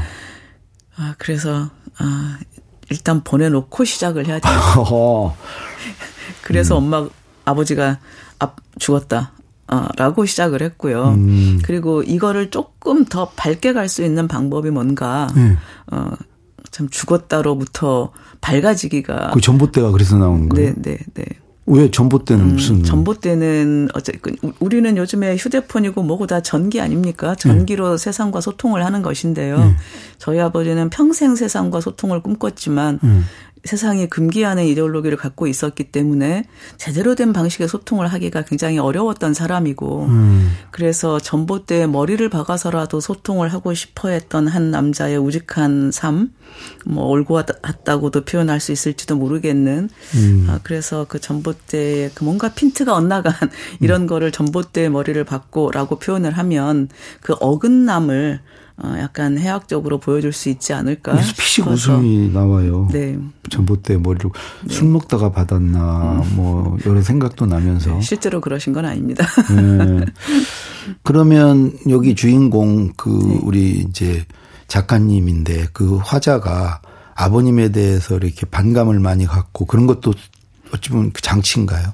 아, 0.97 1.14
그래서, 1.19 1.71
아, 1.99 2.38
일단 2.90 3.23
보내놓고 3.23 3.85
시작을 3.85 4.27
해야 4.27 4.40
돼요. 4.40 4.53
어. 4.90 5.37
그래서 6.43 6.77
음. 6.79 6.85
엄마, 6.85 7.09
아버지가 7.45 7.99
아, 8.40 8.53
죽었다. 8.79 9.33
어, 9.69 9.87
라고 9.97 10.27
시작을 10.27 10.62
했고요. 10.62 11.11
음. 11.11 11.61
그리고 11.62 12.03
이거를 12.03 12.51
조금 12.51 13.05
더 13.05 13.29
밝게 13.37 13.73
갈 13.73 13.88
수 13.88 14.03
있는 14.03 14.27
방법이 14.27 14.71
뭔가, 14.71 15.29
네. 15.37 15.57
어, 15.93 16.11
참 16.73 16.88
죽었다로부터 16.88 18.11
밝아지기가. 18.40 19.31
그 19.35 19.40
전봇대가 19.40 19.93
그래서 19.93 20.16
나온 20.19 20.49
거예요? 20.49 20.73
네, 20.77 20.83
네, 20.83 20.99
네. 21.14 21.25
왜 21.70 21.88
전봇대는 21.88 22.44
음, 22.44 22.52
무슨? 22.54 22.83
전봇대는 22.83 23.88
어쨌든 23.94 24.37
우리는 24.59 24.96
요즘에 24.96 25.37
휴대폰이고 25.37 26.02
뭐고 26.02 26.26
다 26.26 26.40
전기 26.40 26.80
아닙니까? 26.80 27.37
전기로 27.37 27.92
네. 27.92 27.98
세상과 27.98 28.40
소통을 28.40 28.85
하는 28.85 29.02
것인데요. 29.02 29.59
네. 29.59 29.76
저희 30.18 30.40
아버지는 30.40 30.90
평생 30.90 31.37
세상과 31.37 31.80
소통을 31.80 32.20
꿈꿨지만 32.22 32.98
네. 33.00 33.20
세상이 33.64 34.09
금기하는 34.09 34.64
이데올로기를 34.66 35.18
갖고 35.18 35.46
있었기 35.46 35.85
때문에 35.85 36.44
제대로 36.79 37.14
된 37.14 37.33
방식의 37.33 37.68
소통을 37.68 38.07
하기가 38.09 38.42
굉장히 38.42 38.79
어려웠던 38.79 39.35
사람이고 39.35 40.07
음. 40.07 40.51
그래서 40.70 41.18
전봇대에 41.18 41.87
머리를 41.87 42.27
박아서라도 42.31 43.01
소통을 43.01 43.53
하고 43.53 43.75
싶어 43.75 44.09
했던 44.09 44.49
한 44.49 44.70
남자의 44.70 45.18
우직한 45.18 45.90
삶, 45.92 46.33
뭐 46.87 47.07
올고 47.07 47.35
왔다고도 47.35 48.25
표현할 48.25 48.61
수 48.61 48.73
있을지도 48.73 49.16
모르겠는 49.16 49.90
음. 50.14 50.46
아, 50.49 50.61
그래서 50.62 51.05
그 51.09 51.20
전봇대에 51.20 52.11
그 52.14 52.25
뭔가 52.25 52.53
핀트가 52.53 52.94
엇나간 52.94 53.35
이런 53.81 54.03
음. 54.03 54.07
거를 54.07 54.33
전봇대에 54.33 54.88
머리를 54.88 55.23
박고라고 55.25 55.99
표현을 55.99 56.33
하면 56.33 56.88
그 57.20 57.35
어긋남을 57.38 58.40
어, 58.83 58.95
약간 58.99 59.37
해학적으로 59.37 59.99
보여줄 59.99 60.33
수 60.33 60.49
있지 60.49 60.73
않을까. 60.73 61.14
피식 61.37 61.66
웃음이 61.66 62.31
나와요. 62.33 62.88
네. 62.90 63.19
전봇대 63.51 63.99
머리를 63.99 64.31
네. 64.64 64.75
술 64.75 64.88
먹다가 64.88 65.31
받았나 65.31 66.23
음. 66.23 66.37
뭐 66.37 66.79
여러 66.87 67.03
생각도 67.03 67.45
나면서. 67.45 67.95
네, 67.95 68.01
실제로 68.01 68.40
그러신 68.40 68.73
건 68.73 68.87
아닙니다. 68.87 69.27
네. 69.55 70.07
그러면 71.03 71.77
여기 71.90 72.14
주인공 72.14 72.93
그 72.97 73.11
네. 73.11 73.38
우리 73.43 73.71
이제 73.81 74.25
작가님인데 74.69 75.69
그 75.73 75.97
화자가 75.97 76.81
아버님에 77.14 77.71
대해서 77.73 78.16
이렇게 78.16 78.47
반감을 78.47 78.99
많이 78.99 79.27
갖고 79.27 79.66
그런 79.66 79.87
것도 79.87 80.14
어찌 80.73 80.88
보면 80.88 81.12
그 81.12 81.21
장치인가요? 81.21 81.93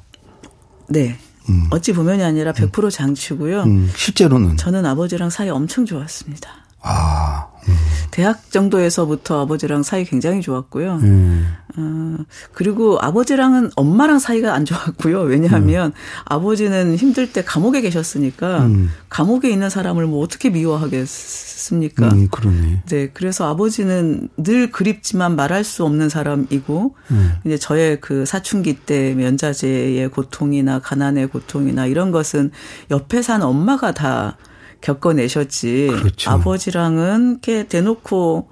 네. 0.88 1.16
음. 1.49 1.66
어찌 1.70 1.92
보면이 1.92 2.22
아니라 2.22 2.53
100% 2.53 2.92
장치고요. 2.92 3.62
음. 3.64 3.90
실제로는 3.96 4.57
저는 4.57 4.87
아버지랑 4.87 5.31
사이 5.31 5.49
엄청 5.49 5.85
좋았습니다. 5.85 6.65
아. 6.82 7.48
음. 7.68 7.74
대학 8.10 8.50
정도에서부터 8.50 9.42
아버지랑 9.42 9.82
사이 9.82 10.04
굉장히 10.04 10.40
좋았고요. 10.40 10.94
음. 11.02 11.46
어, 11.76 12.16
그리고 12.52 12.98
아버지랑은 13.00 13.72
엄마랑 13.76 14.18
사이가 14.18 14.54
안 14.54 14.64
좋았고요. 14.64 15.20
왜냐하면 15.22 15.88
음. 15.88 15.92
아버지는 16.24 16.96
힘들 16.96 17.32
때 17.32 17.44
감옥에 17.44 17.82
계셨으니까 17.82 18.60
음. 18.64 18.90
감옥에 19.10 19.50
있는 19.50 19.68
사람을 19.68 20.06
뭐 20.06 20.22
어떻게 20.22 20.48
미워하겠습니까? 20.48 22.08
음, 22.08 22.28
그러네. 22.30 22.82
네, 22.86 23.10
그래서 23.12 23.50
아버지는 23.50 24.30
늘 24.38 24.70
그립지만 24.70 25.36
말할 25.36 25.64
수 25.64 25.84
없는 25.84 26.08
사람이고 26.08 26.94
음. 27.10 27.32
이제 27.44 27.58
저의 27.58 28.00
그 28.00 28.24
사춘기 28.24 28.74
때 28.74 29.12
면자제의 29.14 30.08
고통이나 30.08 30.78
가난의 30.78 31.26
고통이나 31.26 31.86
이런 31.86 32.12
것은 32.12 32.50
옆에 32.90 33.20
산 33.20 33.42
엄마가 33.42 33.92
다 33.92 34.38
겪어내셨지. 34.80 35.88
그렇죠. 35.90 36.30
아버지랑은 36.30 37.30
이렇게 37.32 37.66
대놓고 37.68 38.48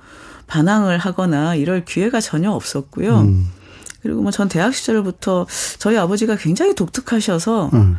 반항을 0.47 0.99
하거나 0.99 1.55
이럴 1.55 1.85
기회가 1.85 2.21
전혀 2.21 2.51
없었고요. 2.51 3.21
음. 3.21 3.51
그리고 4.03 4.21
뭐 4.23 4.31
전 4.31 4.49
대학 4.49 4.75
시절부터 4.75 5.47
저희 5.79 5.97
아버지가 5.97 6.37
굉장히 6.37 6.75
독특하셔서 6.75 7.71
음. 7.73 7.97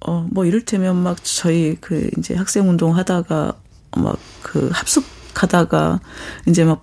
어 0.00 0.26
뭐 0.30 0.44
이를테면 0.46 0.96
막 0.96 1.18
저희 1.22 1.76
그 1.80 2.08
이제 2.18 2.34
학생 2.34 2.68
운동 2.68 2.96
하다가 2.96 3.52
막 3.96 4.16
그 4.42 4.70
합숙하다가 4.72 6.00
이제 6.48 6.64
막 6.64 6.80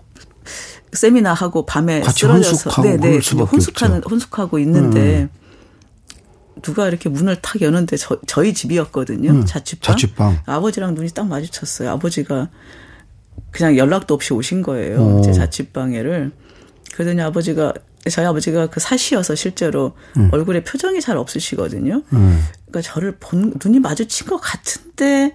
세미나 0.94 1.34
하고 1.34 1.66
밤에 1.66 2.02
쓰러져서 2.04 2.82
네네 2.82 3.20
혼숙하는 3.52 4.04
혼숙하고 4.04 4.60
있는데 4.60 5.24
음. 5.24 5.30
누가 6.62 6.88
이렇게 6.88 7.10
문을 7.10 7.38
탁 7.42 7.62
여는데 7.62 7.98
저, 7.98 8.18
저희 8.28 8.54
집이었거든요. 8.54 9.32
음, 9.32 9.46
자취방. 9.46 9.96
자취방. 9.96 10.40
아버지랑 10.46 10.94
눈이 10.96 11.10
딱 11.10 11.28
마주쳤어요. 11.28 11.92
아버지가 11.92 12.50
그냥 13.52 13.78
연락도 13.78 14.14
없이 14.14 14.34
오신 14.34 14.62
거예요. 14.62 15.00
오. 15.00 15.22
제 15.22 15.32
자취방에를. 15.34 16.32
그러더니 16.94 17.22
아버지가 17.22 17.74
저희 18.10 18.26
아버지가 18.26 18.68
그 18.68 18.80
사시여서 18.80 19.36
실제로 19.36 19.94
음. 20.18 20.30
얼굴에 20.32 20.64
표정이 20.64 21.02
잘 21.02 21.18
없으시거든요. 21.18 22.04
음. 22.14 22.44
그러니까 22.68 22.82
저를 22.82 23.18
본 23.20 23.54
눈이 23.64 23.80
마주친 23.80 24.28
것 24.28 24.38
같은데 24.38 25.34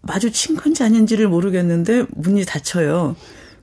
마주친 0.00 0.56
건지 0.56 0.82
아닌지를 0.82 1.28
모르겠는데 1.28 2.06
문이 2.14 2.44
닫혀요. 2.44 3.16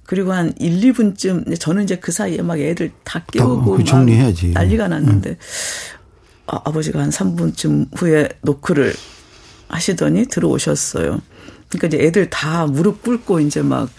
그리고 0.05 0.33
한 0.33 0.53
1, 0.59 0.93
2분쯤 0.93 1.59
저는 1.59 1.83
이제 1.83 1.97
그 1.97 2.11
사이에 2.11 2.41
막 2.41 2.59
애들 2.59 2.91
다 3.03 3.23
깨우고 3.31 3.77
그 3.77 3.83
정리해야지. 3.83 4.51
난리가 4.51 4.87
났는데 4.87 5.31
음. 5.31 5.35
아, 6.47 6.61
아버지가 6.65 6.99
한 6.99 7.09
3분쯤 7.09 7.97
후에 7.97 8.29
노크를 8.41 8.93
하시더니 9.67 10.27
들어오셨어요. 10.27 11.21
그러니까 11.69 11.87
이제 11.87 12.05
애들 12.05 12.29
다 12.29 12.65
무릎 12.65 13.01
꿇고 13.01 13.39
이제 13.39 13.61
막 13.61 13.89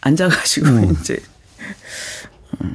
앉아가지고 0.00 0.66
음. 0.66 0.96
이제 1.00 1.20
음. 2.62 2.74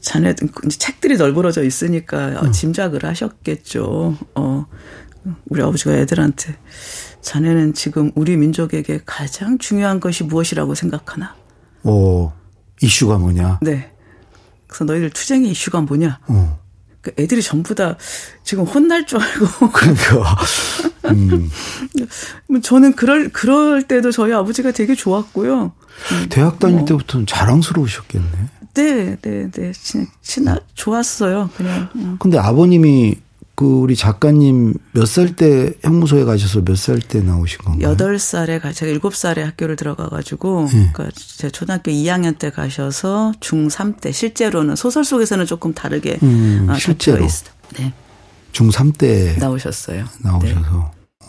자네 0.00 0.34
이제 0.66 0.78
책들이 0.78 1.16
널브러져 1.16 1.62
있으니까 1.64 2.42
음. 2.42 2.52
짐작을 2.52 3.04
하셨겠죠. 3.04 4.18
어 4.34 4.66
우리 5.46 5.62
아버지가 5.62 5.94
애들한테 5.94 6.56
자네는 7.22 7.72
지금 7.72 8.12
우리 8.14 8.36
민족에게 8.36 9.00
가장 9.06 9.56
중요한 9.58 10.00
것이 10.00 10.24
무엇이라고 10.24 10.74
생각하나? 10.74 11.34
어 11.84 12.34
이슈가 12.82 13.18
뭐냐? 13.18 13.60
네. 13.62 13.90
그래서 14.66 14.84
너희들 14.84 15.10
투쟁의 15.10 15.50
이슈가 15.52 15.80
뭐냐? 15.82 16.18
어. 16.26 16.63
그 17.04 17.12
애들이 17.18 17.42
전부 17.42 17.74
다 17.74 17.96
지금 18.42 18.64
혼날 18.64 19.06
줄 19.06 19.20
알고. 19.20 19.70
그러니까. 19.70 20.36
음. 21.10 21.50
뭐 22.48 22.60
저는 22.60 22.94
그럴 22.94 23.28
그럴 23.28 23.82
때도 23.82 24.10
저희 24.10 24.32
아버지가 24.32 24.72
되게 24.72 24.94
좋았고요. 24.94 25.72
음. 26.12 26.26
대학 26.30 26.58
다닐 26.58 26.76
뭐. 26.78 26.84
때부터는 26.86 27.26
자랑스러우셨겠네. 27.26 28.28
네, 28.72 29.16
네, 29.20 29.50
네. 29.52 29.72
친, 29.72 30.06
친하, 30.22 30.58
좋았어요. 30.74 31.50
그냥. 31.56 31.88
음. 31.94 32.16
근데 32.18 32.38
아버님이 32.38 33.16
그 33.56 33.64
우리 33.66 33.94
작가님 33.94 34.74
몇 34.92 35.04
살 35.06 35.36
때 35.36 35.72
형무소에 35.82 36.24
가셔서 36.24 36.62
몇 36.62 36.74
살 36.76 36.98
때 37.00 37.20
나오신 37.20 37.58
건가요? 37.58 37.96
8살에 37.96 38.60
가 38.60 38.72
제가 38.72 38.98
7살에 38.98 39.38
학교를 39.42 39.76
들어가 39.76 40.08
가지고 40.08 40.66
네. 40.72 40.90
그러니까 40.92 41.10
제 41.16 41.50
초등학교 41.50 41.90
2학년 41.92 42.36
때 42.38 42.50
가셔서 42.50 43.32
중3 43.40 44.00
때 44.00 44.10
실제로는 44.10 44.74
소설 44.74 45.04
속에서는 45.04 45.46
조금 45.46 45.72
다르게 45.72 46.18
음, 46.24 46.66
어, 46.68 46.74
실제로 46.74 47.26
네. 47.76 47.92
중3 48.52 48.98
때 48.98 49.36
나오셨어요. 49.38 50.04
나오셔서. 50.20 50.60
네. 50.60 50.66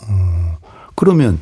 어, 0.08 0.58
그러면 0.96 1.38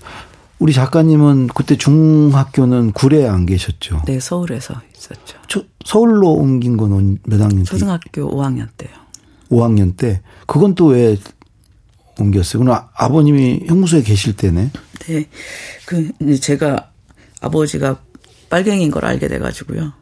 우리 0.59 0.73
작가님은 0.75 1.49
그때 1.55 1.77
중학교는 1.77 2.93
구례에 2.93 3.27
안 3.27 3.47
계셨죠? 3.47 4.03
네, 4.07 4.21
서울에서 4.21 4.75
있었죠. 4.97 5.39
저, 5.49 5.63
서울로 5.85 6.33
옮긴 6.33 6.77
건 6.77 7.19
몇 7.25 7.41
학년 7.41 7.59
때? 7.59 7.65
초등학교 7.65 8.31
5학년 8.31 8.69
때요. 8.77 8.91
5학년 9.51 9.97
때 9.97 10.23
그건 10.47 10.75
또 10.75 10.87
왜 10.87 11.17
옮겼어요? 12.19 12.63
그럼 12.63 12.79
아버님이 12.95 13.65
형무소에 13.67 14.03
계실 14.03 14.37
때네. 14.37 14.71
네. 15.07 15.27
그 15.87 16.13
제가 16.41 16.91
아버지가 17.41 17.99
빨갱이인 18.51 18.91
걸 18.91 19.05
알게 19.05 19.27
돼 19.29 19.39
가지고요. 19.39 19.93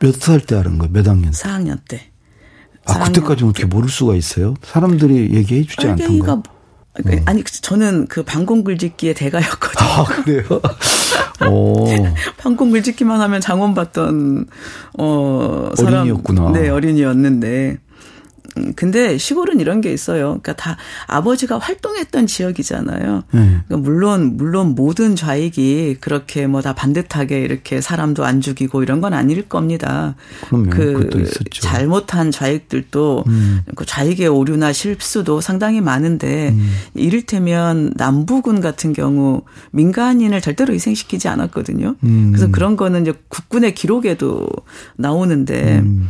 몇 0.00 0.14
살 0.18 0.40
때 0.40 0.56
알은 0.56 0.78
거예요? 0.78 0.92
몇 0.92 1.06
학년? 1.06 1.32
4학년 1.32 1.78
때. 1.86 2.10
아, 2.86 2.94
4학년 2.94 3.06
그때까지 3.08 3.44
어떻게 3.44 3.66
모를 3.66 3.88
수가 3.90 4.14
있어요? 4.16 4.54
사람들이 4.62 5.34
얘기해 5.34 5.64
주지 5.64 5.86
않던가? 5.86 6.36
뭐, 6.36 6.42
음. 7.06 7.22
아니 7.26 7.44
저는 7.44 8.06
그 8.08 8.22
방공 8.24 8.64
글짓기의 8.64 9.14
대가였거든요. 9.14 9.86
아 9.88 10.04
그래요? 10.04 10.42
오. 11.50 11.86
방공 12.38 12.70
글짓기만 12.70 13.20
하면 13.20 13.40
장원 13.42 13.74
받던 13.74 14.46
어 14.98 15.70
사람 15.76 15.94
어린이였구나. 16.08 16.52
네 16.52 16.68
어린이였는데 16.70 17.70
음, 17.70 17.78
근데 18.76 19.18
시골은 19.18 19.58
이런 19.58 19.80
게 19.80 19.92
있어요. 19.92 20.38
그러니까 20.42 20.54
다 20.54 20.76
아버지가 21.08 21.58
활동했던 21.58 22.26
지역이잖아요. 22.26 23.24
네. 23.32 23.60
그러니까 23.66 23.76
물론 23.76 24.36
물론 24.36 24.74
모든 24.74 25.16
좌익이 25.16 25.96
그렇게 26.00 26.46
뭐 26.46 26.60
다 26.60 26.74
반듯하게 26.74 27.40
이렇게 27.40 27.80
사람도 27.80 28.24
안 28.24 28.40
죽이고 28.40 28.82
이런 28.82 29.00
건 29.00 29.14
아닐 29.14 29.48
겁니다. 29.48 30.14
그럼요. 30.46 30.70
그 30.70 31.30
잘못한 31.50 32.30
좌익들도 32.30 33.24
음. 33.26 33.60
그 33.74 33.86
좌익의 33.86 34.28
오류나 34.28 34.72
실수도 34.72 35.40
상당히 35.40 35.80
많은데 35.80 36.50
음. 36.50 36.70
이를테면 36.94 37.92
남부군 37.96 38.60
같은 38.60 38.92
경우 38.92 39.42
민간인을 39.72 40.40
절대로 40.40 40.74
희생시키지 40.74 41.28
않았거든요. 41.28 41.96
음. 42.02 42.32
그래서 42.32 42.50
그런 42.50 42.76
거는 42.76 43.02
이제 43.02 43.14
국군의 43.28 43.74
기록에도 43.74 44.48
나오는데 44.96 45.78
음. 45.78 46.08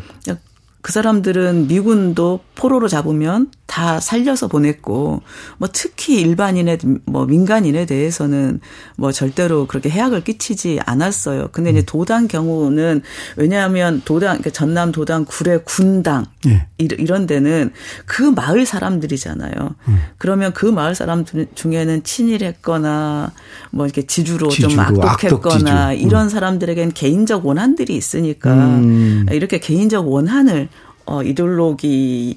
그 0.82 0.92
사람들은 0.92 1.66
미군도 1.66 2.40
포로로 2.54 2.88
잡으면 2.88 3.50
다 3.66 4.00
살려서 4.00 4.48
보냈고 4.48 5.22
뭐 5.58 5.68
특히 5.72 6.20
일반인의 6.20 6.78
뭐 7.04 7.24
민간인에 7.24 7.86
대해서는 7.86 8.60
뭐 8.96 9.12
절대로 9.12 9.66
그렇게 9.66 9.88
해악을 9.88 10.24
끼치지 10.24 10.80
않았어요. 10.84 11.48
근데 11.52 11.70
이제 11.70 11.80
음. 11.80 11.86
도당 11.86 12.28
경우는 12.28 13.02
왜냐하면 13.36 14.02
도당 14.04 14.38
그러니까 14.38 14.50
전남 14.50 14.90
도당 14.90 15.24
구례 15.24 15.58
군당 15.58 16.26
예. 16.46 16.66
이런 16.78 17.26
데는 17.26 17.72
그 18.06 18.22
마을 18.22 18.66
사람들이잖아요. 18.66 19.52
음. 19.88 19.98
그러면 20.18 20.52
그 20.52 20.66
마을 20.66 20.94
사람 20.94 21.24
중에는 21.54 22.02
친일했거나 22.02 23.32
뭐 23.70 23.86
이렇게 23.86 24.02
지주로, 24.02 24.48
지주로 24.48 24.70
좀 24.70 24.80
악독했거나 24.80 25.94
지주. 25.94 26.06
이런 26.06 26.24
음. 26.24 26.28
사람들에겐 26.28 26.92
개인적 26.92 27.46
원한들이 27.46 27.94
있으니까 27.94 28.52
음. 28.52 29.26
이렇게 29.30 29.60
개인적 29.60 30.10
원한을 30.10 30.68
어, 31.06 31.22
이데올로기 31.22 32.36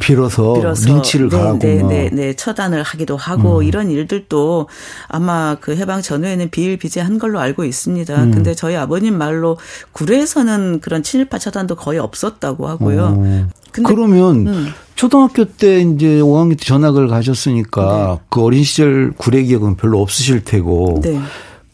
빌어서, 0.00 0.54
빌어서 0.54 0.92
린치를 0.92 1.28
네, 1.28 1.36
가하고 1.36 1.58
네, 1.58 1.82
네, 1.82 2.10
네, 2.12 2.34
처단을 2.34 2.82
하기도 2.82 3.16
하고 3.16 3.58
음. 3.58 3.62
이런 3.62 3.90
일들도 3.90 4.68
아마 5.08 5.56
그 5.60 5.76
해방 5.76 6.02
전후에는 6.02 6.50
비일비재한 6.50 7.18
걸로 7.18 7.38
알고 7.38 7.64
있습니다. 7.64 8.24
음. 8.24 8.30
근데 8.32 8.54
저희 8.54 8.76
아버님 8.76 9.16
말로 9.16 9.56
구례에서는 9.92 10.80
그런 10.80 11.02
친일파 11.02 11.38
처단도 11.38 11.76
거의 11.76 11.98
없었다고 12.00 12.66
하고요. 12.66 13.14
어. 13.16 13.48
근데 13.70 13.88
그러면 13.88 14.46
음. 14.48 14.66
초등학교 14.96 15.44
때 15.44 15.80
이제 15.80 16.20
5학년 16.20 16.58
때 16.58 16.64
전학을 16.64 17.08
가셨으니까 17.08 18.18
네. 18.18 18.24
그 18.28 18.42
어린 18.42 18.64
시절 18.64 19.12
구례 19.16 19.42
기억은 19.42 19.76
별로 19.76 20.00
없으실 20.00 20.44
테고. 20.44 21.00
네. 21.02 21.20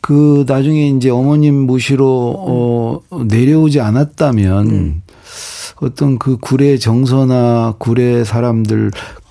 그 0.07 0.45
나중에 0.47 0.89
이제 0.91 1.11
어머님 1.11 1.67
모시러 1.67 2.07
어 2.07 3.01
내려오지 3.29 3.81
않았다면 3.81 4.67
음. 4.69 5.03
어떤 5.77 6.19
그 6.19 6.37
구례 6.39 6.79
정서나 6.79 7.75
구례 7.79 8.25
사람들 8.25 8.91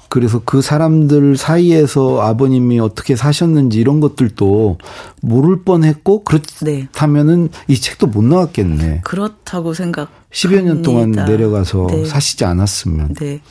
그래서 0.09 0.41
그 0.45 0.61
사람들 0.61 1.35
사이에서 1.35 2.21
아버님이 2.21 2.79
어떻게 2.79 3.17
사셨는지 3.17 3.79
이런 3.79 3.99
것들도 3.99 4.77
모를 5.21 5.63
뻔했고 5.63 6.23
그렇다면은 6.23 7.49
네. 7.49 7.57
이 7.67 7.75
책도 7.75 8.07
못 8.07 8.23
나왔겠네. 8.23 9.01
그렇다고 9.03 9.73
생각. 9.73 10.09
10여 10.31 10.61
년 10.61 10.81
동안 10.83 11.11
내려가서 11.11 11.87
네. 11.89 12.05
사시지 12.05 12.45
않았으면. 12.45 13.15
네. 13.15 13.41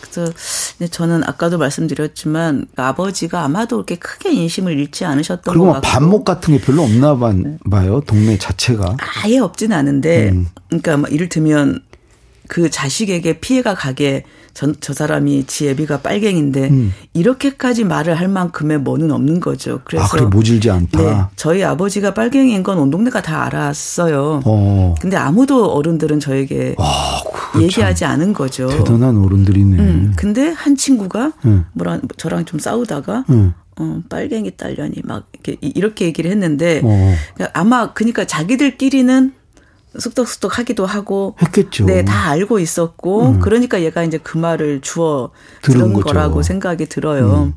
그래서 0.00 0.32
저는 0.90 1.22
아까도 1.24 1.56
말씀드렸지만 1.56 2.66
아버지가 2.76 3.42
아마도 3.44 3.76
그렇게 3.76 3.96
크게 3.96 4.32
인심을 4.32 4.78
잃지 4.78 5.04
않으셨던 5.04 5.56
것 5.56 5.64
같고. 5.64 5.80
반목 5.80 6.24
같은 6.24 6.56
게 6.56 6.60
별로 6.60 6.82
없나 6.82 7.16
봐요. 7.16 8.02
동네 8.06 8.36
자체가. 8.36 8.96
아예 9.22 9.38
없진 9.38 9.72
않은데, 9.72 10.30
음. 10.30 10.48
그러니까 10.68 10.96
뭐 10.96 11.08
이를테면 11.08 11.82
그 12.50 12.68
자식에게 12.68 13.38
피해가 13.38 13.76
가게 13.76 14.24
전, 14.54 14.74
저 14.80 14.92
사람이 14.92 15.44
지 15.46 15.68
애비가 15.68 16.00
빨갱인데 16.00 16.68
음. 16.68 16.92
이렇게까지 17.14 17.84
말을 17.84 18.16
할 18.18 18.26
만큼의 18.26 18.78
뭐는 18.78 19.12
없는 19.12 19.38
거죠. 19.38 19.82
그래서 19.84 20.04
아, 20.04 20.08
그래 20.08 20.24
모질지 20.24 20.68
않다. 20.68 21.00
네, 21.00 21.20
저희 21.36 21.62
아버지가 21.62 22.12
빨갱이인 22.12 22.64
건 22.64 22.76
온 22.78 22.90
동네가 22.90 23.22
다 23.22 23.44
알았어요. 23.44 24.42
어. 24.44 24.94
근데 25.00 25.16
아무도 25.16 25.66
어른들은 25.72 26.18
저에게 26.18 26.74
아, 26.78 27.20
얘기하지 27.60 28.04
않은 28.04 28.32
거죠. 28.32 28.66
대단한 28.66 29.16
어른들이네. 29.18 29.78
음, 29.78 30.12
근데 30.16 30.48
한 30.48 30.74
친구가 30.74 31.32
음. 31.44 31.66
뭐라 31.74 32.00
저랑 32.16 32.46
좀 32.46 32.58
싸우다가 32.58 33.26
음. 33.30 33.54
어, 33.78 34.00
빨갱이 34.08 34.56
딸려니 34.56 35.02
막 35.04 35.28
이렇게 35.32 35.56
이렇게 35.60 36.04
얘기를 36.06 36.28
했는데 36.32 36.80
어. 36.82 37.14
그러니까 37.34 37.60
아마 37.60 37.92
그러니까 37.92 38.24
자기들끼리는 38.24 39.34
쑥덕쑥덕 39.98 40.58
하기도 40.58 40.86
하고 40.86 41.36
했겠죠. 41.42 41.86
네, 41.86 42.04
다 42.04 42.30
알고 42.30 42.58
있었고 42.58 43.22
음. 43.28 43.40
그러니까 43.40 43.82
얘가 43.82 44.02
이제 44.02 44.18
그 44.18 44.38
말을 44.38 44.80
주어 44.82 45.30
들은 45.62 45.92
거라고 45.92 46.42
생각이 46.42 46.86
들어요. 46.86 47.44
음. 47.44 47.54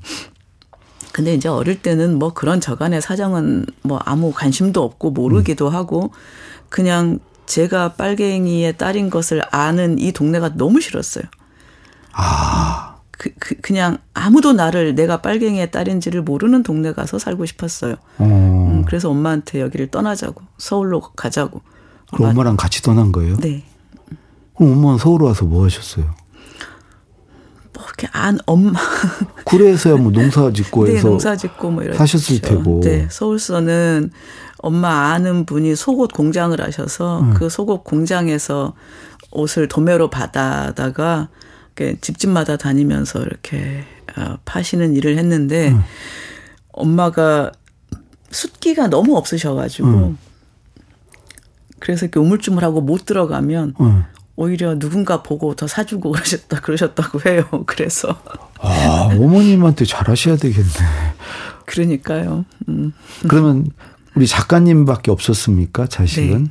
근데 1.12 1.36
이제 1.36 1.48
어릴 1.48 1.82
때는 1.82 2.18
뭐 2.18 2.34
그런 2.34 2.60
저간의 2.60 3.02
사정은 3.02 3.68
뭐 3.84 4.00
아무 4.04 4.32
관심도 4.32 4.82
없고 4.84 5.12
모르기도 5.12 5.68
음. 5.68 5.76
하고 5.76 6.12
그냥 6.70 7.20
제가 7.46 7.94
빨갱이의 7.94 8.78
딸인 8.78 9.12
것을 9.12 9.44
아는 9.52 10.00
이 10.00 10.12
동네가 10.12 10.56
너무 10.56 10.82
싫었어요. 10.82 11.26
아. 12.14 12.96
그, 13.12 13.30
그, 13.40 13.56
그냥 13.62 14.00
아무도 14.14 14.54
나를 14.54 14.96
내가 14.96 15.22
빨갱이의 15.22 15.72
딸인지를 15.72 16.24
모르는 16.24 16.64
동네 16.64 16.94
가서 16.94 17.20
살고 17.20 17.46
싶었어요. 17.46 17.96
어. 18.18 18.24
음, 18.24 18.86
그래서 18.86 19.10
엄마한테 19.10 19.62
여기를 19.62 19.88
떠나자고 19.92 20.42
서울로 20.58 21.00
가자고. 21.00 21.62
그럼 22.14 22.32
엄마, 22.32 22.44
랑 22.44 22.56
같이 22.58 22.82
떠난 22.82 23.12
거예요? 23.12 23.38
네. 23.38 23.64
그럼 24.56 24.74
엄마는 24.74 24.98
서울 24.98 25.24
와서 25.24 25.46
뭐 25.46 25.66
하셨어요? 25.66 26.06
뭐 27.74 27.84
이렇게 27.86 28.08
안 28.12 28.40
엄마 28.46 28.80
구례에서야 29.46 29.96
뭐 29.96 30.12
농사 30.12 30.52
짓고 30.52 30.86
네, 30.86 30.96
해서 30.96 31.10
농사 31.10 31.36
짓고 31.36 31.72
뭐 31.72 31.84
이렇게 31.84 31.98
하셨을 31.98 32.40
테고. 32.40 32.82
네, 32.84 33.08
서울서는 33.10 34.12
엄마 34.58 35.12
아는 35.12 35.46
분이 35.46 35.76
속옷 35.76 36.14
공장을 36.14 36.60
하셔서 36.60 37.20
음. 37.20 37.34
그 37.34 37.50
속옷 37.50 37.84
공장에서 37.84 38.74
옷을 39.32 39.68
도매로 39.68 40.10
받아다가 40.10 41.30
집집마다 42.02 42.56
다니면서 42.56 43.24
이렇게 43.24 43.84
어, 44.16 44.38
파시는 44.46 44.96
일을 44.96 45.18
했는데 45.18 45.72
음. 45.72 45.84
엄마가 46.72 47.52
숫기가 48.30 48.88
너무 48.88 49.18
없으셔가지고 49.18 49.88
음. 49.88 50.18
그래서 51.84 52.06
이렇게 52.06 52.18
우물쭈물하고 52.18 52.80
못 52.80 53.06
들어가면 53.06 53.74
음. 53.82 54.06
오히려 54.38 54.80
누군가 54.80 55.22
보고 55.22 55.54
더 55.54 55.68
사주고 55.68 56.14
그러셨다 56.14 56.62
그러셨다고 56.62 57.20
해요. 57.30 57.44
그래서 57.68 58.18
아 58.62 59.10
어머님한테 59.12 59.84
잘하셔야 59.84 60.38
되겠네. 60.38 60.70
그러니까요. 61.66 62.46
음. 62.70 62.94
그러면 63.28 63.68
우리 64.16 64.26
작가님밖에 64.28 65.12
없었습니까 65.12 65.88
자식은? 65.88 66.44
네. 66.46 66.50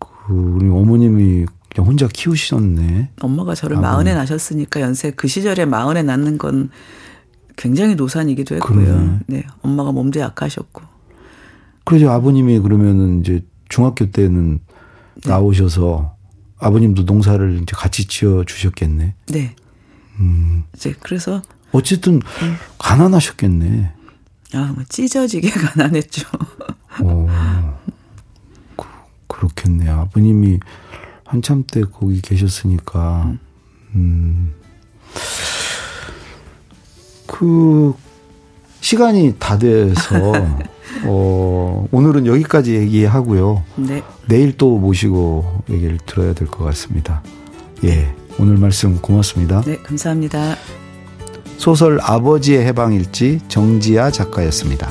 그 0.00 0.32
우리 0.32 0.68
어머님이 0.70 1.46
그냥 1.72 1.88
혼자 1.88 2.08
키우셨네. 2.08 3.12
엄마가 3.20 3.54
저를 3.54 3.76
아버님. 3.76 3.92
마흔에 3.92 4.14
낳으셨으니까 4.14 4.80
연세 4.80 5.12
그 5.12 5.28
시절에 5.28 5.66
마흔에 5.66 6.02
낳는 6.02 6.36
건 6.36 6.70
굉장히 7.54 7.94
노산이기도 7.94 8.56
했고요. 8.56 8.84
그러네. 8.84 9.18
네, 9.28 9.46
엄마가 9.62 9.92
몸도 9.92 10.18
약하셨고. 10.18 10.82
그러죠. 11.84 12.10
아버님이 12.10 12.58
그러면은 12.58 13.20
이제 13.20 13.44
중학교 13.68 14.10
때는 14.10 14.60
네. 15.22 15.30
나오셔서 15.30 16.16
아버님도 16.58 17.02
농사를 17.02 17.60
이제 17.62 17.72
같이 17.74 18.06
지어 18.06 18.44
주셨겠네. 18.44 19.14
네. 19.28 19.56
음. 20.18 20.64
이제 20.74 20.94
그래서 21.00 21.42
어쨌든 21.72 22.14
음. 22.14 22.56
가난하셨겠네. 22.78 23.92
아, 24.54 24.72
뭐 24.74 24.84
찢어지게 24.88 25.50
가난했죠. 25.74 26.26
어. 27.02 27.80
그, 28.76 28.86
그렇겠네. 29.26 29.88
아버님이 29.90 30.60
한참 31.24 31.64
때 31.66 31.82
거기 31.82 32.20
계셨으니까. 32.20 33.36
음. 33.94 34.54
그 37.26 37.94
시간이 38.80 39.34
다 39.38 39.58
돼서 39.58 40.32
어, 41.04 41.86
오늘은 41.92 42.26
여기까지 42.26 42.74
얘기하고요. 42.74 43.62
네. 43.76 44.02
내일 44.28 44.56
또 44.56 44.78
모시고 44.78 45.62
얘기를 45.70 45.98
들어야 46.06 46.32
될 46.32 46.48
것 46.48 46.64
같습니다. 46.64 47.22
예. 47.84 48.12
오늘 48.38 48.56
말씀 48.58 49.00
고맙습니다. 49.00 49.62
네, 49.62 49.76
감사합니다. 49.78 50.56
소설 51.58 51.98
아버지의 52.02 52.66
해방일지 52.66 53.40
정지아 53.48 54.10
작가였습니다. 54.10 54.90